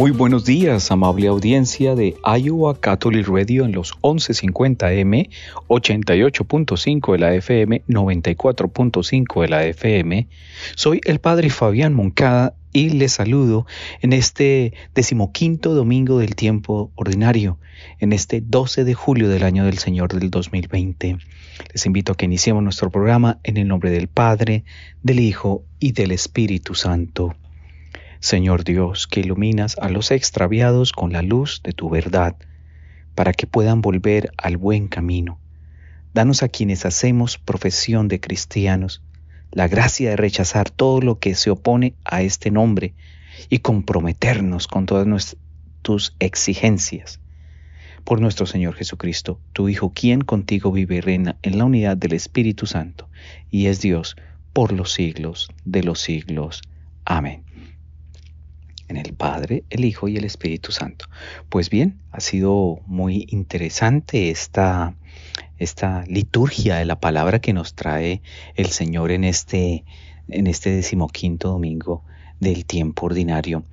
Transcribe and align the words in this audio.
Muy 0.00 0.12
buenos 0.12 0.46
días, 0.46 0.90
amable 0.90 1.26
audiencia 1.26 1.94
de 1.94 2.16
Iowa 2.24 2.80
Catholic 2.80 3.28
Radio 3.28 3.66
en 3.66 3.72
los 3.72 3.92
1150M, 4.00 5.28
88.5 5.68 7.12
de 7.12 7.18
la 7.18 7.34
FM, 7.34 7.82
94.5 7.86 9.42
de 9.42 9.48
la 9.48 9.66
FM. 9.66 10.26
Soy 10.74 11.02
el 11.04 11.18
Padre 11.18 11.50
Fabián 11.50 11.92
Moncada 11.92 12.54
y 12.72 12.88
les 12.88 13.12
saludo 13.12 13.66
en 14.00 14.14
este 14.14 14.72
decimoquinto 14.94 15.74
domingo 15.74 16.18
del 16.18 16.34
tiempo 16.34 16.90
ordinario, 16.94 17.58
en 17.98 18.14
este 18.14 18.40
12 18.40 18.84
de 18.84 18.94
julio 18.94 19.28
del 19.28 19.42
año 19.42 19.66
del 19.66 19.76
Señor 19.76 20.18
del 20.18 20.30
2020. 20.30 21.18
Les 21.74 21.84
invito 21.84 22.12
a 22.12 22.16
que 22.16 22.24
iniciemos 22.24 22.62
nuestro 22.62 22.88
programa 22.88 23.38
en 23.42 23.58
el 23.58 23.68
nombre 23.68 23.90
del 23.90 24.08
Padre, 24.08 24.64
del 25.02 25.20
Hijo 25.20 25.62
y 25.78 25.92
del 25.92 26.12
Espíritu 26.12 26.74
Santo. 26.74 27.36
Señor 28.20 28.64
Dios, 28.64 29.06
que 29.06 29.20
iluminas 29.20 29.78
a 29.78 29.88
los 29.88 30.10
extraviados 30.10 30.92
con 30.92 31.10
la 31.10 31.22
luz 31.22 31.62
de 31.64 31.72
tu 31.72 31.88
verdad, 31.88 32.36
para 33.14 33.32
que 33.32 33.46
puedan 33.46 33.80
volver 33.80 34.30
al 34.36 34.58
buen 34.58 34.88
camino. 34.88 35.38
Danos 36.12 36.42
a 36.42 36.48
quienes 36.48 36.84
hacemos 36.84 37.38
profesión 37.38 38.08
de 38.08 38.20
cristianos 38.20 39.02
la 39.52 39.68
gracia 39.68 40.10
de 40.10 40.16
rechazar 40.16 40.70
todo 40.70 41.00
lo 41.00 41.18
que 41.18 41.34
se 41.34 41.50
opone 41.50 41.94
a 42.04 42.22
este 42.22 42.50
nombre 42.50 42.94
y 43.48 43.60
comprometernos 43.60 44.68
con 44.68 44.84
todas 44.84 45.36
tus 45.80 46.14
exigencias. 46.20 47.20
Por 48.04 48.20
nuestro 48.20 48.44
Señor 48.44 48.74
Jesucristo, 48.74 49.40
tu 49.54 49.68
Hijo, 49.68 49.92
quien 49.92 50.20
contigo 50.20 50.70
vive 50.72 50.96
y 50.96 51.00
reina 51.00 51.36
en 51.42 51.58
la 51.58 51.64
unidad 51.64 51.96
del 51.96 52.12
Espíritu 52.12 52.66
Santo, 52.66 53.08
y 53.50 53.66
es 53.66 53.80
Dios 53.80 54.16
por 54.52 54.72
los 54.72 54.92
siglos 54.92 55.48
de 55.64 55.82
los 55.82 56.00
siglos. 56.00 56.60
Amén 57.04 57.49
en 58.90 58.96
el 58.96 59.14
Padre, 59.14 59.64
el 59.70 59.84
Hijo 59.84 60.08
y 60.08 60.16
el 60.16 60.24
Espíritu 60.24 60.72
Santo. 60.72 61.06
Pues 61.48 61.70
bien, 61.70 62.00
ha 62.10 62.20
sido 62.20 62.80
muy 62.86 63.26
interesante 63.30 64.30
esta, 64.30 64.94
esta 65.58 66.04
liturgia 66.06 66.76
de 66.76 66.84
la 66.84 67.00
palabra 67.00 67.38
que 67.38 67.52
nos 67.52 67.74
trae 67.74 68.20
el 68.56 68.66
Señor 68.66 69.12
en 69.12 69.24
este, 69.24 69.84
en 70.28 70.46
este 70.46 70.70
decimoquinto 70.70 71.48
domingo 71.48 72.04
del 72.40 72.66
tiempo 72.66 73.06
ordinario. 73.06 73.64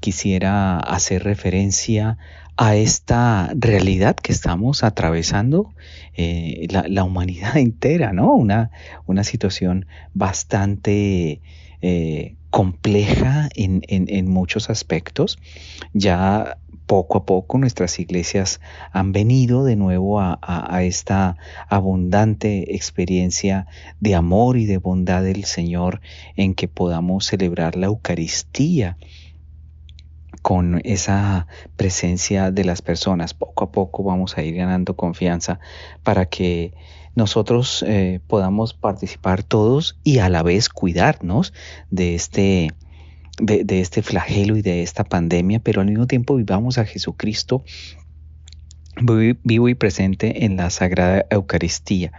Quisiera 0.00 0.78
hacer 0.78 1.24
referencia 1.24 2.18
a 2.56 2.76
esta 2.76 3.50
realidad 3.54 4.16
que 4.16 4.32
estamos 4.32 4.84
atravesando 4.84 5.72
eh, 6.14 6.66
la, 6.68 7.04
humanidad 7.04 7.56
entera, 7.58 8.12
¿no? 8.12 8.34
Una, 8.34 8.70
una 9.06 9.24
situación 9.24 9.86
bastante 10.12 11.40
eh, 11.80 12.36
compleja 12.50 13.48
en, 13.54 13.82
en, 13.88 14.28
muchos 14.28 14.70
aspectos. 14.70 15.38
Ya 15.92 16.58
poco 16.86 17.18
a 17.18 17.24
poco 17.24 17.56
nuestras 17.58 18.00
iglesias 18.00 18.60
han 18.92 19.12
venido 19.12 19.64
de 19.64 19.76
nuevo 19.76 20.20
a, 20.20 20.38
a, 20.42 20.82
esta 20.82 21.36
abundante 21.68 22.74
experiencia 22.74 23.66
de 24.00 24.16
amor 24.16 24.56
y 24.56 24.66
de 24.66 24.78
bondad 24.78 25.22
del 25.22 25.44
Señor 25.44 26.00
en 26.34 26.54
que 26.54 26.66
podamos 26.66 27.26
celebrar 27.26 27.76
la 27.76 27.86
Eucaristía 27.86 28.96
con 30.42 30.80
esa 30.84 31.46
presencia 31.76 32.50
de 32.50 32.64
las 32.64 32.82
personas. 32.82 33.34
Poco 33.34 33.64
a 33.64 33.72
poco 33.72 34.02
vamos 34.02 34.36
a 34.36 34.42
ir 34.42 34.56
ganando 34.56 34.96
confianza 34.96 35.60
para 36.02 36.26
que 36.26 36.72
nosotros 37.20 37.84
eh, 37.86 38.20
podamos 38.26 38.72
participar 38.72 39.42
todos 39.42 39.98
y 40.02 40.20
a 40.20 40.30
la 40.30 40.42
vez 40.42 40.70
cuidarnos 40.70 41.52
de 41.90 42.14
este, 42.14 42.72
de, 43.38 43.80
este 43.80 44.00
flagelo 44.00 44.56
y 44.56 44.62
de 44.62 44.82
esta 44.82 45.04
pandemia, 45.04 45.60
pero 45.60 45.82
al 45.82 45.88
mismo 45.88 46.06
tiempo 46.06 46.34
vivamos 46.34 46.78
a 46.78 46.86
Jesucristo 46.86 47.62
vivo 49.02 49.68
y 49.68 49.74
presente 49.74 50.46
en 50.46 50.56
la 50.56 50.70
Sagrada 50.70 51.26
Eucaristía. 51.28 52.12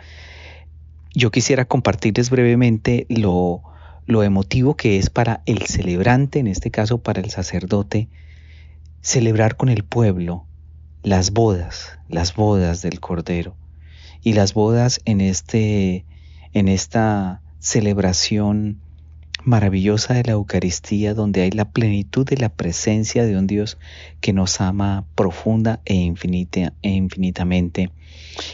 Yo 1.16 1.32
quisiera 1.32 1.66
compartirles 1.66 2.30
brevemente 2.30 3.08
lo, 3.10 3.64
lo 4.06 4.22
emotivo 4.22 4.76
que 4.78 5.00
es 5.00 5.10
para 5.10 5.42
el 5.48 5.64
celebrante, 5.64 6.38
en 6.38 6.46
este 6.46 6.70
caso 6.70 7.00
para 7.00 7.22
el 7.22 7.32
sacerdote, 7.32 8.08
celebrar 9.02 9.58
con 9.58 9.70
el 9.70 9.84
pueblo 9.84 10.46
las 11.02 11.32
bodas, 11.32 11.98
las 12.08 12.36
bodas 12.36 12.84
del 12.84 13.00
Cordero 13.00 13.56
y 14.24 14.34
las 14.34 14.54
bodas 14.54 15.02
en 15.06 15.22
este 15.22 16.06
en 16.54 16.68
esta 16.68 17.42
celebración 17.60 18.80
maravillosa 19.44 20.14
de 20.14 20.24
la 20.24 20.34
Eucaristía 20.34 21.14
donde 21.14 21.42
hay 21.42 21.52
la 21.52 21.72
plenitud 21.72 22.26
de 22.26 22.38
la 22.38 22.50
presencia 22.50 23.26
de 23.26 23.38
un 23.38 23.48
Dios 23.48 23.78
que 24.20 24.34
nos 24.34 24.62
ama 24.62 25.06
profunda 25.16 25.82
e, 25.86 25.96
infinita, 25.96 26.74
e 26.82 26.90
infinitamente. 26.90 27.92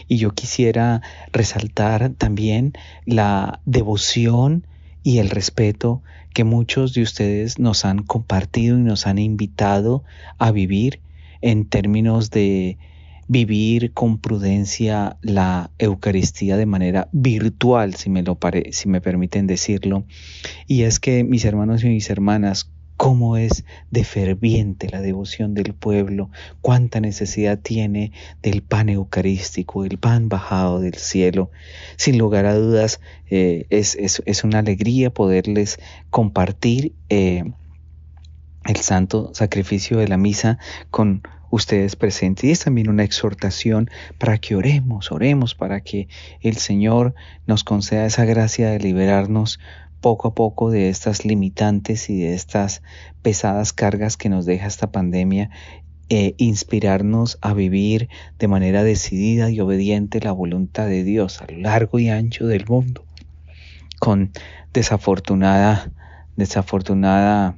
Y 0.07 0.17
yo 0.17 0.31
quisiera 0.31 1.01
resaltar 1.31 2.11
también 2.11 2.73
la 3.05 3.59
devoción 3.65 4.65
y 5.03 5.19
el 5.19 5.29
respeto 5.29 6.01
que 6.33 6.43
muchos 6.43 6.93
de 6.93 7.01
ustedes 7.01 7.59
nos 7.59 7.85
han 7.85 8.03
compartido 8.03 8.77
y 8.77 8.81
nos 8.81 9.07
han 9.07 9.17
invitado 9.17 10.03
a 10.37 10.51
vivir 10.51 10.99
en 11.41 11.65
términos 11.65 12.29
de 12.29 12.77
vivir 13.27 13.93
con 13.93 14.19
prudencia 14.19 15.17
la 15.21 15.71
Eucaristía 15.77 16.57
de 16.57 16.65
manera 16.65 17.09
virtual, 17.11 17.95
si 17.95 18.09
me, 18.09 18.23
lo 18.23 18.37
si 18.71 18.87
me 18.89 19.01
permiten 19.01 19.47
decirlo. 19.47 20.05
Y 20.67 20.83
es 20.83 20.99
que 20.99 21.23
mis 21.23 21.45
hermanos 21.45 21.83
y 21.83 21.89
mis 21.89 22.09
hermanas, 22.09 22.71
cómo 22.97 23.37
es 23.37 23.63
de 23.91 24.03
ferviente 24.03 24.89
la 24.89 25.01
devoción 25.01 25.53
del 25.53 25.73
pueblo, 25.73 26.31
cuánta 26.61 26.99
necesidad 26.99 27.59
tiene 27.59 28.11
del 28.41 28.63
pan 28.63 28.89
eucarístico, 28.89 29.85
el 29.85 29.99
pan 29.99 30.29
bajado 30.29 30.79
del 30.79 30.95
cielo. 30.95 31.51
Sin 31.95 32.17
lugar 32.17 32.45
a 32.45 32.55
dudas, 32.55 32.99
eh, 33.29 33.67
es, 33.69 33.95
es, 33.95 34.43
una 34.43 34.59
alegría 34.59 35.13
poderles 35.13 35.79
compartir 36.09 36.93
eh, 37.09 37.43
el 38.65 38.75
santo 38.77 39.31
sacrificio 39.33 39.97
de 39.99 40.07
la 40.07 40.17
misa 40.17 40.57
con 40.89 41.21
ustedes 41.49 41.95
presentes. 41.95 42.43
Y 42.45 42.51
es 42.51 42.59
también 42.61 42.89
una 42.89 43.03
exhortación 43.03 43.89
para 44.17 44.37
que 44.37 44.55
oremos, 44.55 45.11
oremos 45.11 45.55
para 45.55 45.81
que 45.81 46.07
el 46.41 46.57
Señor 46.57 47.15
nos 47.45 47.63
conceda 47.63 48.05
esa 48.05 48.25
gracia 48.25 48.69
de 48.69 48.79
liberarnos 48.79 49.59
poco 50.01 50.29
a 50.29 50.35
poco 50.35 50.69
de 50.69 50.89
estas 50.89 51.25
limitantes 51.25 52.09
y 52.09 52.19
de 52.19 52.33
estas 52.33 52.81
pesadas 53.21 53.73
cargas 53.73 54.17
que 54.17 54.29
nos 54.29 54.45
deja 54.45 54.67
esta 54.67 54.91
pandemia 54.91 55.49
e 56.09 56.35
inspirarnos 56.37 57.37
a 57.41 57.53
vivir 57.53 58.07
de 58.39 58.47
manera 58.47 58.83
decidida 58.83 59.49
y 59.49 59.59
obediente 59.59 60.21
la 60.21 60.31
voluntad 60.31 60.87
de 60.87 61.03
Dios 61.03 61.41
a 61.41 61.51
lo 61.51 61.57
largo 61.57 61.99
y 61.99 62.09
ancho 62.09 62.47
del 62.47 62.65
mundo 62.65 63.03
con 63.99 64.31
desafortunada 64.71 65.91
desafortunada 66.37 67.57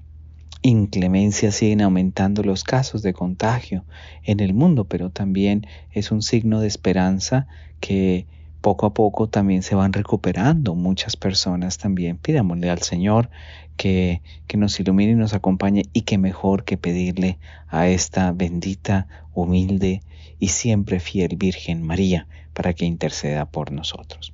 inclemencia 0.61 1.51
siguen 1.51 1.81
aumentando 1.81 2.43
los 2.43 2.63
casos 2.63 3.01
de 3.01 3.13
contagio 3.13 3.85
en 4.23 4.39
el 4.39 4.53
mundo, 4.53 4.85
pero 4.85 5.09
también 5.09 5.65
es 5.91 6.11
un 6.11 6.21
signo 6.21 6.59
de 6.59 6.67
esperanza 6.67 7.47
que 7.79 8.27
poco 8.61 8.85
a 8.85 8.93
poco 8.93 9.29
también 9.29 9.63
se 9.63 9.75
van 9.75 9.93
recuperando 9.93 10.75
muchas 10.75 11.15
personas 11.15 11.77
también. 11.77 12.17
Pidámosle 12.17 12.69
al 12.69 12.81
Señor 12.81 13.29
que, 13.77 14.21
que 14.47 14.57
nos 14.57 14.79
ilumine 14.79 15.13
y 15.13 15.15
nos 15.15 15.33
acompañe 15.33 15.83
y 15.93 16.01
que 16.01 16.17
mejor 16.17 16.65
que 16.65 16.77
pedirle 16.77 17.39
a 17.67 17.87
esta 17.87 18.31
bendita, 18.33 19.07
humilde 19.33 20.01
y 20.39 20.49
siempre 20.49 20.99
fiel 20.99 21.37
Virgen 21.37 21.83
María 21.83 22.27
para 22.53 22.73
que 22.73 22.85
interceda 22.85 23.45
por 23.45 23.71
nosotros. 23.71 24.33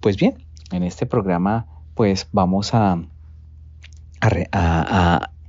Pues 0.00 0.16
bien, 0.16 0.44
en 0.70 0.84
este 0.84 1.06
programa 1.06 1.66
pues 1.94 2.28
vamos 2.32 2.74
a, 2.74 3.00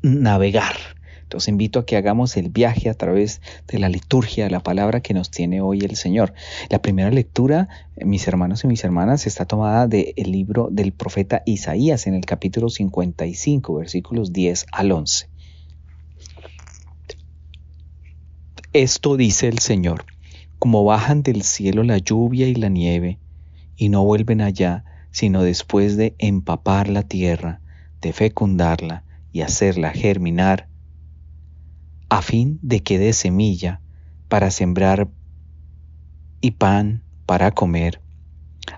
navegar. 0.05 0.75
Los 1.31 1.47
invito 1.47 1.79
a 1.79 1.85
que 1.85 1.97
hagamos 1.97 2.37
el 2.37 2.49
viaje 2.49 2.89
a 2.89 2.93
través 2.93 3.41
de 3.67 3.79
la 3.79 3.89
liturgia, 3.89 4.49
la 4.49 4.61
palabra 4.61 5.01
que 5.01 5.13
nos 5.13 5.31
tiene 5.31 5.59
hoy 5.59 5.79
el 5.79 5.95
Señor. 5.95 6.33
La 6.69 6.81
primera 6.81 7.09
lectura, 7.09 7.67
mis 7.97 8.27
hermanos 8.27 8.63
y 8.63 8.67
mis 8.67 8.83
hermanas, 8.83 9.25
está 9.25 9.45
tomada 9.45 9.87
del 9.87 10.13
libro 10.17 10.69
del 10.71 10.93
profeta 10.93 11.41
Isaías 11.45 12.05
en 12.05 12.13
el 12.13 12.25
capítulo 12.25 12.69
55, 12.69 13.75
versículos 13.75 14.31
10 14.31 14.67
al 14.71 14.91
11. 14.91 15.27
Esto 18.73 19.17
dice 19.17 19.47
el 19.47 19.59
Señor. 19.59 20.05
como 20.57 20.85
bajan 20.85 21.21
del 21.21 21.43
cielo 21.43 21.83
la 21.83 21.97
lluvia 21.97 22.47
y 22.47 22.55
la 22.55 22.69
nieve, 22.69 23.19
y 23.75 23.89
no 23.89 24.03
vuelven 24.05 24.41
allá, 24.41 24.85
sino 25.11 25.43
después 25.43 25.97
de 25.97 26.15
empapar 26.17 26.87
la 26.87 27.03
tierra, 27.03 27.59
de 28.01 28.13
fecundarla 28.13 29.04
y 29.35 29.41
hacerla 29.41 29.89
germinar, 29.91 30.69
a 32.07 32.21
fin 32.21 32.57
de 32.61 32.81
que 32.83 32.97
dé 32.97 33.11
semilla 33.11 33.81
para 34.29 34.49
sembrar 34.49 35.09
y 36.39 36.51
pan 36.51 37.03
para 37.25 37.51
comer. 37.51 38.01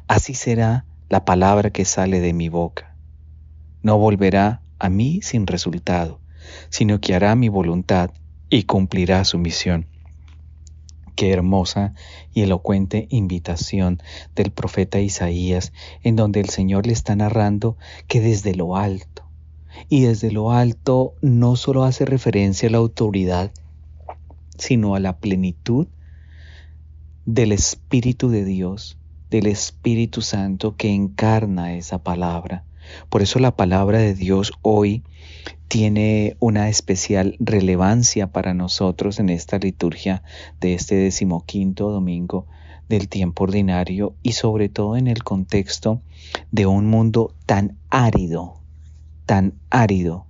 Así 0.07 0.33
será 0.33 0.87
la 1.09 1.25
palabra 1.25 1.69
que 1.69 1.85
sale 1.85 2.21
de 2.21 2.33
mi 2.33 2.49
boca. 2.49 2.95
No 3.83 3.99
volverá 3.99 4.63
a 4.79 4.89
mí 4.89 5.19
sin 5.21 5.45
resultado, 5.45 6.21
sino 6.69 6.99
que 7.01 7.13
hará 7.13 7.35
mi 7.35 7.49
voluntad 7.49 8.09
y 8.49 8.63
cumplirá 8.63 9.25
su 9.25 9.37
misión. 9.37 9.85
Qué 11.15 11.33
hermosa 11.33 11.93
y 12.33 12.41
elocuente 12.41 13.05
invitación 13.11 14.01
del 14.33 14.49
profeta 14.49 14.99
Isaías, 14.99 15.71
en 16.01 16.15
donde 16.15 16.39
el 16.39 16.49
Señor 16.49 16.87
le 16.87 16.93
está 16.93 17.15
narrando 17.15 17.77
que 18.07 18.21
desde 18.21 18.55
lo 18.55 18.75
alto, 18.75 19.26
y 19.89 20.01
desde 20.01 20.31
lo 20.31 20.51
alto 20.51 21.13
no 21.21 21.55
solo 21.55 21.83
hace 21.83 22.05
referencia 22.05 22.69
a 22.69 22.71
la 22.71 22.77
autoridad, 22.77 23.51
sino 24.57 24.95
a 24.95 24.99
la 24.99 25.17
plenitud 25.17 25.87
del 27.25 27.51
Espíritu 27.51 28.29
de 28.29 28.45
Dios, 28.45 28.97
del 29.29 29.47
Espíritu 29.47 30.21
Santo 30.21 30.75
que 30.75 30.93
encarna 30.93 31.75
esa 31.75 32.03
palabra. 32.03 32.63
Por 33.09 33.21
eso 33.21 33.39
la 33.39 33.55
palabra 33.55 33.99
de 33.99 34.13
Dios 34.13 34.53
hoy 34.61 35.03
tiene 35.67 36.37
una 36.39 36.69
especial 36.69 37.35
relevancia 37.39 38.27
para 38.31 38.53
nosotros 38.53 39.19
en 39.19 39.29
esta 39.29 39.57
liturgia 39.57 40.23
de 40.61 40.73
este 40.73 40.95
decimoquinto 40.95 41.91
domingo 41.91 42.47
del 42.87 43.09
tiempo 43.09 43.43
ordinario 43.43 44.15
y 44.23 44.31
sobre 44.33 44.69
todo 44.69 44.95
en 44.95 45.07
el 45.07 45.23
contexto 45.23 46.01
de 46.51 46.65
un 46.65 46.85
mundo 46.85 47.33
tan 47.45 47.77
árido, 47.89 48.56
tan 49.27 49.53
árido, 49.69 50.25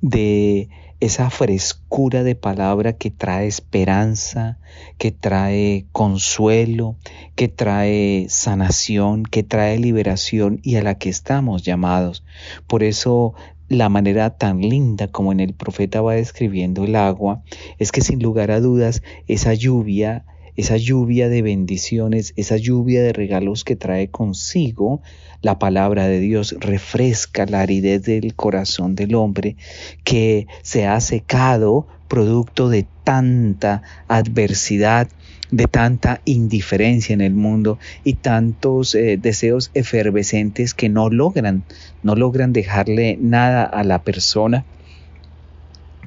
de 0.00 0.68
esa 1.00 1.28
frescura 1.30 2.22
de 2.22 2.34
palabra 2.34 2.92
que 2.92 3.10
trae 3.10 3.46
esperanza, 3.46 4.58
que 4.96 5.10
trae 5.10 5.86
consuelo, 5.92 6.96
que 7.34 7.48
trae 7.48 8.26
sanación, 8.28 9.24
que 9.24 9.42
trae 9.42 9.78
liberación 9.78 10.60
y 10.62 10.76
a 10.76 10.82
la 10.82 10.96
que 10.96 11.08
estamos 11.08 11.62
llamados. 11.62 12.24
Por 12.66 12.82
eso 12.82 13.34
la 13.68 13.88
manera 13.88 14.36
tan 14.36 14.60
linda 14.60 15.08
como 15.08 15.32
en 15.32 15.40
el 15.40 15.54
profeta 15.54 16.00
va 16.00 16.14
describiendo 16.14 16.84
el 16.84 16.96
agua 16.96 17.42
es 17.78 17.92
que 17.92 18.02
sin 18.02 18.22
lugar 18.22 18.50
a 18.50 18.60
dudas 18.60 19.02
esa 19.26 19.54
lluvia, 19.54 20.24
esa 20.56 20.76
lluvia 20.76 21.28
de 21.28 21.42
bendiciones, 21.42 22.32
esa 22.36 22.56
lluvia 22.56 23.02
de 23.02 23.12
regalos 23.12 23.64
que 23.64 23.76
trae 23.76 24.08
consigo 24.08 25.02
la 25.42 25.58
palabra 25.58 26.06
de 26.06 26.20
Dios 26.20 26.56
refresca 26.58 27.44
la 27.46 27.60
aridez 27.60 28.02
del 28.02 28.34
corazón 28.34 28.94
del 28.94 29.14
hombre 29.14 29.56
que 30.04 30.46
se 30.62 30.86
ha 30.86 31.00
secado 31.00 31.86
producto 32.08 32.68
de 32.68 32.86
tanta 33.04 33.82
adversidad, 34.08 35.08
de 35.50 35.66
tanta 35.66 36.20
indiferencia 36.24 37.12
en 37.12 37.20
el 37.20 37.34
mundo 37.34 37.78
y 38.04 38.14
tantos 38.14 38.94
eh, 38.94 39.18
deseos 39.20 39.70
efervescentes 39.74 40.72
que 40.74 40.88
no 40.88 41.10
logran, 41.10 41.64
no 42.02 42.14
logran 42.14 42.52
dejarle 42.52 43.18
nada 43.20 43.64
a 43.64 43.84
la 43.84 44.02
persona 44.02 44.64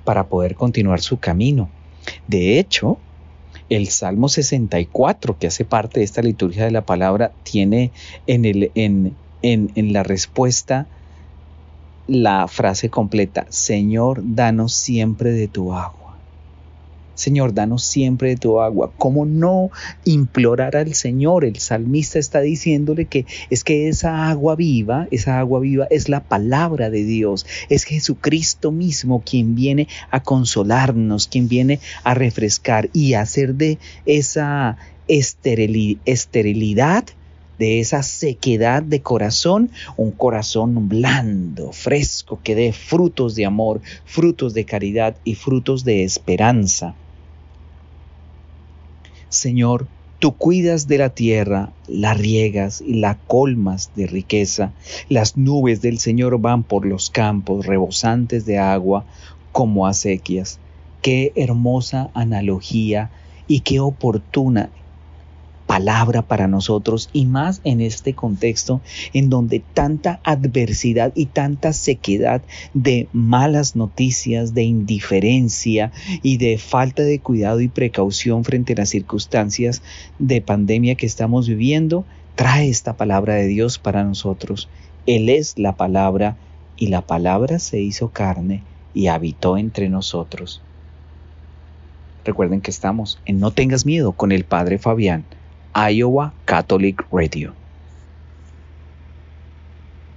para 0.03 0.27
poder 0.27 0.55
continuar 0.55 1.01
su 1.01 1.19
camino. 1.19 1.69
De 2.27 2.57
hecho, 2.57 2.97
el 3.69 3.87
Salmo 3.87 4.29
64, 4.29 5.37
que 5.37 5.47
hace 5.47 5.65
parte 5.65 5.99
de 5.99 6.05
esta 6.05 6.21
liturgia 6.21 6.65
de 6.65 6.71
la 6.71 6.85
palabra, 6.85 7.31
tiene 7.43 7.91
en, 8.25 9.15
la 9.93 10.03
respuesta 10.03 10.87
la 12.07 12.47
frase 12.47 12.89
completa, 12.89 13.45
Señor, 13.49 14.21
danos 14.23 14.73
siempre 14.73 15.31
de 15.31 15.47
tu 15.47 15.73
agua. 15.73 16.06
Señor, 17.17 17.53
danos 17.55 17.83
siempre 17.83 18.29
de 18.29 18.37
tu 18.37 18.61
agua. 18.61 18.93
¿Cómo 18.95 19.25
no 19.25 19.71
implorar 20.05 20.75
al 20.75 20.93
Señor? 20.93 21.45
El 21.45 21.57
salmista 21.57 22.19
está 22.19 22.41
diciéndole 22.41 23.05
que 23.05 23.25
es 23.49 23.63
que 23.63 23.89
esa 23.89 24.29
agua 24.29 24.55
viva, 24.55 25.07
esa 25.09 25.39
agua 25.39 25.59
viva 25.59 25.87
es 25.89 26.09
la 26.09 26.23
palabra 26.23 26.91
de 26.91 27.03
Dios. 27.03 27.47
Es 27.69 27.85
Jesucristo 27.85 28.71
mismo 28.71 29.23
quien 29.25 29.55
viene 29.55 29.87
a 30.11 30.21
consolarnos, 30.21 31.27
quien 31.27 31.47
viene 31.47 31.79
a 32.03 32.13
refrescar 32.13 32.91
y 32.93 33.15
hacer 33.15 33.55
de 33.55 33.79
esa 34.05 34.77
esterilidad 35.07 37.05
de 37.57 37.79
esa 37.79 38.03
sequedad 38.03 38.83
de 38.83 39.01
corazón, 39.01 39.71
un 39.95 40.11
corazón 40.11 40.87
blando, 40.87 41.71
fresco, 41.71 42.39
que 42.43 42.53
dé 42.53 42.71
frutos 42.73 43.33
de 43.35 43.45
amor, 43.45 43.81
frutos 44.05 44.53
de 44.53 44.65
caridad 44.65 45.15
y 45.23 45.33
frutos 45.35 45.83
de 45.83 46.03
esperanza. 46.03 46.95
Señor, 49.29 49.87
tú 50.19 50.33
cuidas 50.33 50.87
de 50.87 50.97
la 50.97 51.09
tierra, 51.09 51.71
la 51.87 52.13
riegas 52.13 52.81
y 52.81 52.95
la 52.95 53.17
colmas 53.27 53.91
de 53.95 54.07
riqueza. 54.07 54.71
Las 55.09 55.37
nubes 55.37 55.81
del 55.81 55.99
Señor 55.99 56.39
van 56.39 56.63
por 56.63 56.85
los 56.85 57.09
campos 57.09 57.65
rebosantes 57.65 58.45
de 58.45 58.57
agua 58.57 59.05
como 59.51 59.85
acequias. 59.85 60.59
Qué 61.01 61.33
hermosa 61.35 62.09
analogía 62.13 63.11
y 63.47 63.61
qué 63.61 63.79
oportuna 63.79 64.69
palabra 65.67 66.23
para 66.23 66.47
nosotros 66.47 67.09
y 67.13 67.25
más 67.25 67.61
en 67.63 67.81
este 67.81 68.13
contexto 68.13 68.81
en 69.13 69.29
donde 69.29 69.61
tanta 69.73 70.19
adversidad 70.23 71.11
y 71.13 71.27
tanta 71.27 71.73
sequedad 71.73 72.41
de 72.73 73.07
malas 73.11 73.75
noticias, 73.75 74.53
de 74.53 74.63
indiferencia 74.63 75.91
y 76.23 76.37
de 76.37 76.57
falta 76.57 77.03
de 77.03 77.19
cuidado 77.19 77.61
y 77.61 77.67
precaución 77.67 78.43
frente 78.43 78.73
a 78.73 78.77
las 78.77 78.89
circunstancias 78.89 79.83
de 80.17 80.41
pandemia 80.41 80.95
que 80.95 81.05
estamos 81.05 81.47
viviendo, 81.47 82.05
trae 82.35 82.69
esta 82.69 82.95
palabra 82.95 83.35
de 83.35 83.47
Dios 83.47 83.77
para 83.77 84.03
nosotros. 84.03 84.69
Él 85.05 85.29
es 85.29 85.59
la 85.59 85.75
palabra 85.75 86.37
y 86.77 86.87
la 86.87 87.01
palabra 87.01 87.59
se 87.59 87.81
hizo 87.81 88.09
carne 88.09 88.63
y 88.93 89.07
habitó 89.07 89.57
entre 89.57 89.89
nosotros. 89.89 90.61
Recuerden 92.23 92.61
que 92.61 92.71
estamos 92.71 93.19
en 93.25 93.39
No 93.39 93.51
tengas 93.51 93.85
miedo 93.85 94.11
con 94.11 94.31
el 94.31 94.43
Padre 94.43 94.77
Fabián. 94.77 95.23
Iowa 95.75 96.33
Catholic 96.45 96.99
Radio. 97.11 97.55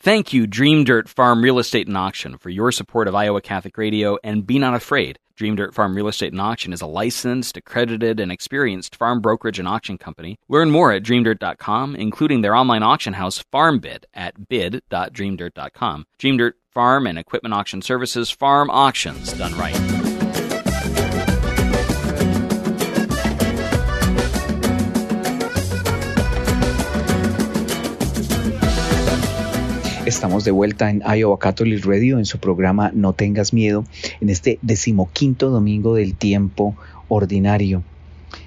Thank 0.02 0.33
you, 0.33 0.47
Dream 0.47 0.85
Dirt 0.85 1.11
Farm 1.11 1.42
Real 1.42 1.59
Estate 1.59 1.87
and 1.87 1.97
Auction, 1.97 2.38
for 2.38 2.49
your 2.49 2.73
support 2.73 3.07
of 3.07 3.14
Iowa 3.14 3.42
Catholic 3.42 3.76
Radio 3.76 4.16
and 4.25 4.47
Be 4.47 4.59
Not 4.59 4.75
Afraid. 4.75 5.19
Dream 5.37 5.57
Dirt 5.57 5.75
Farm 5.75 5.95
Real 5.95 6.09
Estate 6.09 6.33
and 6.33 6.40
Auction 6.40 6.73
is 6.73 6.80
a 6.80 6.87
licensed, 6.87 7.57
accredited, 7.57 8.19
and 8.19 8.33
experienced 8.33 8.97
farm 8.97 9.21
brokerage 9.21 9.59
and 9.59 9.69
auction 9.69 9.99
company. 9.99 10.38
Learn 10.49 10.71
more 10.71 10.92
at 10.92 11.02
dreamdirt.com, 11.02 11.97
including 11.97 12.40
their 12.40 12.54
online 12.54 12.83
auction 12.83 13.14
house, 13.14 13.45
FarmBid, 13.52 14.04
at 14.14 14.49
bid.dreamdirt.com. 14.49 16.07
Dream 16.19 16.37
Dirt 16.38 16.57
Farm 16.71 17.07
and 17.07 17.19
Equipment 17.19 17.54
Auction 17.54 17.83
Services, 17.83 18.30
farm 18.30 18.71
auctions 18.71 19.33
done 19.35 19.57
right. 19.59 20.10
Estamos 30.11 30.43
de 30.43 30.50
vuelta 30.50 30.90
en 30.90 31.05
Iowa 31.07 31.38
Catholic 31.38 31.85
Radio 31.85 32.19
en 32.19 32.26
su 32.26 32.40
programa 32.40 32.90
No 32.93 33.12
tengas 33.12 33.52
miedo 33.52 33.85
en 34.21 34.29
este 34.29 34.59
decimoquinto 34.61 35.50
domingo 35.50 35.95
del 35.95 36.17
tiempo 36.17 36.75
ordinario. 37.07 37.85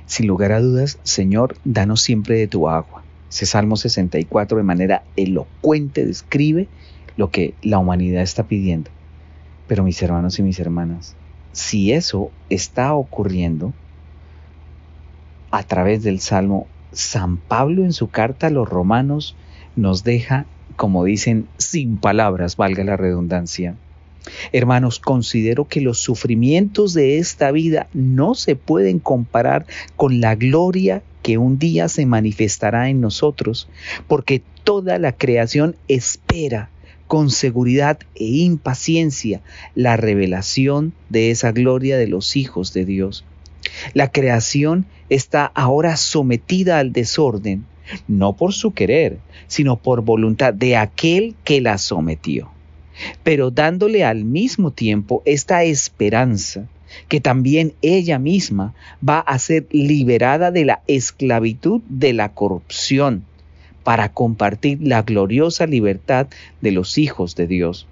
Sin 0.05 0.27
lugar 0.27 0.51
a 0.51 0.60
dudas, 0.60 1.00
Señor, 1.03 1.55
danos 1.63 2.01
siempre 2.01 2.38
de 2.38 2.50
tu 2.50 2.67
agua. 2.67 3.05
Ese 3.32 3.46
Salmo 3.46 3.77
64 3.77 4.58
de 4.58 4.63
manera 4.63 5.03
elocuente 5.15 6.05
describe 6.05 6.67
lo 7.15 7.32
que 7.32 7.53
la 7.62 7.79
humanidad 7.79 8.24
está 8.24 8.43
pidiendo. 8.43 8.91
Pero 9.65 9.86
mis 9.86 10.01
hermanos 10.01 10.38
y 10.39 10.43
mis 10.43 10.60
hermanas, 10.60 11.15
si 11.53 11.93
eso 11.93 12.29
está 12.50 12.93
ocurriendo 12.93 13.72
a 15.50 15.63
través 15.63 16.03
del 16.03 16.20
Salmo, 16.20 16.67
San 16.91 17.38
Pablo 17.38 17.86
en 17.86 17.93
su 17.93 18.10
carta 18.10 18.48
a 18.48 18.50
los 18.50 18.67
romanos 18.67 19.38
nos 19.77 20.03
deja 20.03 20.46
como 20.75 21.03
dicen, 21.03 21.48
sin 21.58 21.98
palabras, 21.98 22.58
valga 22.58 22.84
la 22.84 22.98
redundancia. 22.98 23.75
Hermanos, 24.51 25.00
considero 25.00 25.65
que 25.65 25.82
los 25.82 26.00
sufrimientos 26.00 26.94
de 26.94 27.18
esta 27.18 27.51
vida 27.51 27.88
no 27.94 28.36
se 28.36 28.56
pueden 28.56 29.00
comparar 29.00 29.65
con 29.96 30.22
la 30.22 30.36
gloria 30.36 31.03
que 31.22 31.38
un 31.38 31.60
día 31.60 31.89
se 31.89 32.06
manifestará 32.06 32.89
en 32.89 33.01
nosotros, 33.01 33.70
porque 34.08 34.42
toda 34.63 34.98
la 34.98 35.12
creación 35.13 35.75
espera 35.88 36.70
con 37.08 37.30
seguridad 37.30 38.00
e 38.15 38.25
impaciencia 38.25 39.42
la 39.75 39.98
revelación 39.98 40.94
de 41.10 41.32
esa 41.32 41.51
gloria 41.51 41.98
de 41.98 42.08
los 42.08 42.36
hijos 42.36 42.74
de 42.74 42.86
Dios. 42.86 43.25
La 43.94 44.12
creación 44.12 44.86
está 45.10 45.46
ahora 45.46 45.96
sometida 45.96 46.80
al 46.80 46.92
desorden, 46.92 47.65
no 48.08 48.34
por 48.34 48.54
su 48.54 48.74
querer, 48.74 49.18
sino 49.48 49.78
por 49.78 50.02
voluntad 50.02 50.54
de 50.54 50.78
aquel 50.78 51.36
que 51.44 51.62
la 51.62 51.78
sometió, 51.78 52.50
pero 53.24 53.52
dándole 53.52 54.04
al 54.04 54.25
mismo 54.25 54.72
tiempo 54.72 55.22
esta 55.25 55.63
esperanza 55.63 56.68
que 57.08 57.20
también 57.20 57.74
ella 57.82 58.20
misma 58.20 58.74
va 59.08 59.20
a 59.20 59.40
ser 59.40 59.68
liberada 59.72 60.52
de 60.52 60.66
la 60.66 60.82
esclavitud 60.88 61.82
de 61.90 62.13
la 62.13 62.30
corrupción 62.30 63.25
para 63.84 64.10
compartir 64.10 64.80
la 64.82 65.02
gloriosa 65.02 65.66
libertad 65.66 66.28
de 66.62 66.72
los 66.72 66.98
hijos 66.98 67.36
de 67.36 67.48
Dios. 67.48 67.88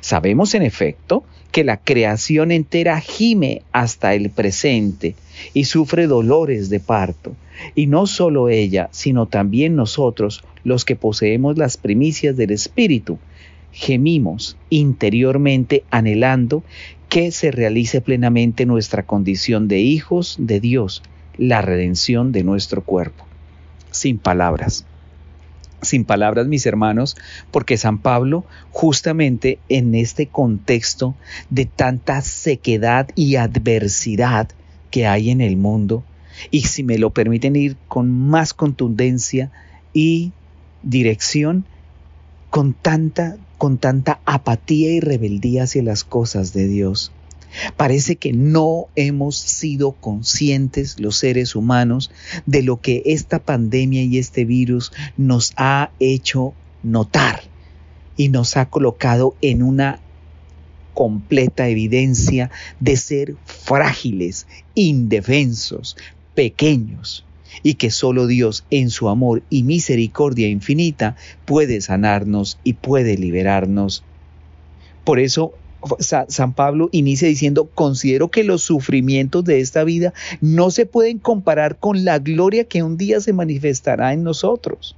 Sabemos 0.00 0.54
en 0.54 0.62
efecto 0.62 1.24
que 1.50 1.64
la 1.64 1.76
creación 1.76 2.50
entera 2.50 3.00
gime 3.00 3.62
hasta 3.72 4.14
el 4.14 4.30
presente 4.30 5.14
y 5.54 5.64
sufre 5.64 6.06
dolores 6.06 6.70
de 6.70 6.80
parto. 6.80 7.34
Y 7.74 7.86
no 7.86 8.06
solo 8.06 8.48
ella, 8.48 8.88
sino 8.92 9.26
también 9.26 9.76
nosotros, 9.76 10.44
los 10.64 10.84
que 10.84 10.96
poseemos 10.96 11.58
las 11.58 11.76
primicias 11.76 12.36
del 12.36 12.50
Espíritu, 12.50 13.18
gemimos 13.72 14.56
interiormente 14.70 15.84
anhelando 15.90 16.62
que 17.08 17.30
se 17.30 17.50
realice 17.50 18.00
plenamente 18.00 18.66
nuestra 18.66 19.02
condición 19.04 19.68
de 19.68 19.80
hijos 19.80 20.36
de 20.38 20.60
Dios, 20.60 21.02
la 21.36 21.62
redención 21.62 22.32
de 22.32 22.44
nuestro 22.44 22.82
cuerpo. 22.82 23.26
Sin 23.90 24.18
palabras 24.18 24.86
sin 25.82 26.04
palabras, 26.04 26.46
mis 26.46 26.64
hermanos, 26.64 27.16
porque 27.50 27.76
San 27.76 27.98
Pablo, 27.98 28.44
justamente 28.70 29.58
en 29.68 29.94
este 29.94 30.26
contexto 30.26 31.14
de 31.50 31.66
tanta 31.66 32.22
sequedad 32.22 33.08
y 33.14 33.36
adversidad 33.36 34.48
que 34.92 35.06
hay 35.06 35.30
en 35.30 35.40
el 35.40 35.56
mundo, 35.56 36.04
y 36.52 36.62
si 36.62 36.84
me 36.84 36.98
lo 36.98 37.10
permiten 37.10 37.56
ir 37.56 37.76
con 37.88 38.10
más 38.10 38.54
contundencia 38.54 39.50
y 39.92 40.30
dirección, 40.84 41.64
con 42.50 42.74
tanta, 42.74 43.38
con 43.58 43.78
tanta 43.78 44.20
apatía 44.24 44.92
y 44.92 45.00
rebeldía 45.00 45.64
hacia 45.64 45.82
las 45.82 46.04
cosas 46.04 46.52
de 46.52 46.68
Dios. 46.68 47.10
Parece 47.76 48.16
que 48.16 48.32
no 48.32 48.86
hemos 48.94 49.36
sido 49.36 49.92
conscientes 49.92 51.00
los 51.00 51.16
seres 51.16 51.54
humanos 51.54 52.10
de 52.46 52.62
lo 52.62 52.80
que 52.80 53.02
esta 53.06 53.38
pandemia 53.38 54.02
y 54.02 54.18
este 54.18 54.44
virus 54.44 54.92
nos 55.16 55.52
ha 55.56 55.90
hecho 55.98 56.54
notar 56.82 57.42
y 58.16 58.28
nos 58.28 58.56
ha 58.56 58.66
colocado 58.66 59.34
en 59.42 59.62
una 59.62 60.00
completa 60.94 61.68
evidencia 61.68 62.50
de 62.80 62.96
ser 62.96 63.36
frágiles, 63.44 64.46
indefensos, 64.74 65.96
pequeños, 66.34 67.24
y 67.62 67.74
que 67.74 67.90
solo 67.90 68.26
Dios 68.26 68.64
en 68.70 68.90
su 68.90 69.08
amor 69.08 69.42
y 69.50 69.62
misericordia 69.62 70.48
infinita 70.48 71.16
puede 71.44 71.80
sanarnos 71.80 72.58
y 72.64 72.74
puede 72.74 73.16
liberarnos. 73.16 74.02
Por 75.04 75.18
eso 75.18 75.54
San 75.98 76.54
Pablo 76.54 76.88
inicia 76.92 77.28
diciendo, 77.28 77.68
considero 77.74 78.28
que 78.30 78.44
los 78.44 78.62
sufrimientos 78.62 79.44
de 79.44 79.60
esta 79.60 79.84
vida 79.84 80.14
no 80.40 80.70
se 80.70 80.86
pueden 80.86 81.18
comparar 81.18 81.76
con 81.76 82.04
la 82.04 82.18
gloria 82.18 82.64
que 82.64 82.82
un 82.82 82.96
día 82.96 83.20
se 83.20 83.32
manifestará 83.32 84.12
en 84.12 84.22
nosotros. 84.22 84.96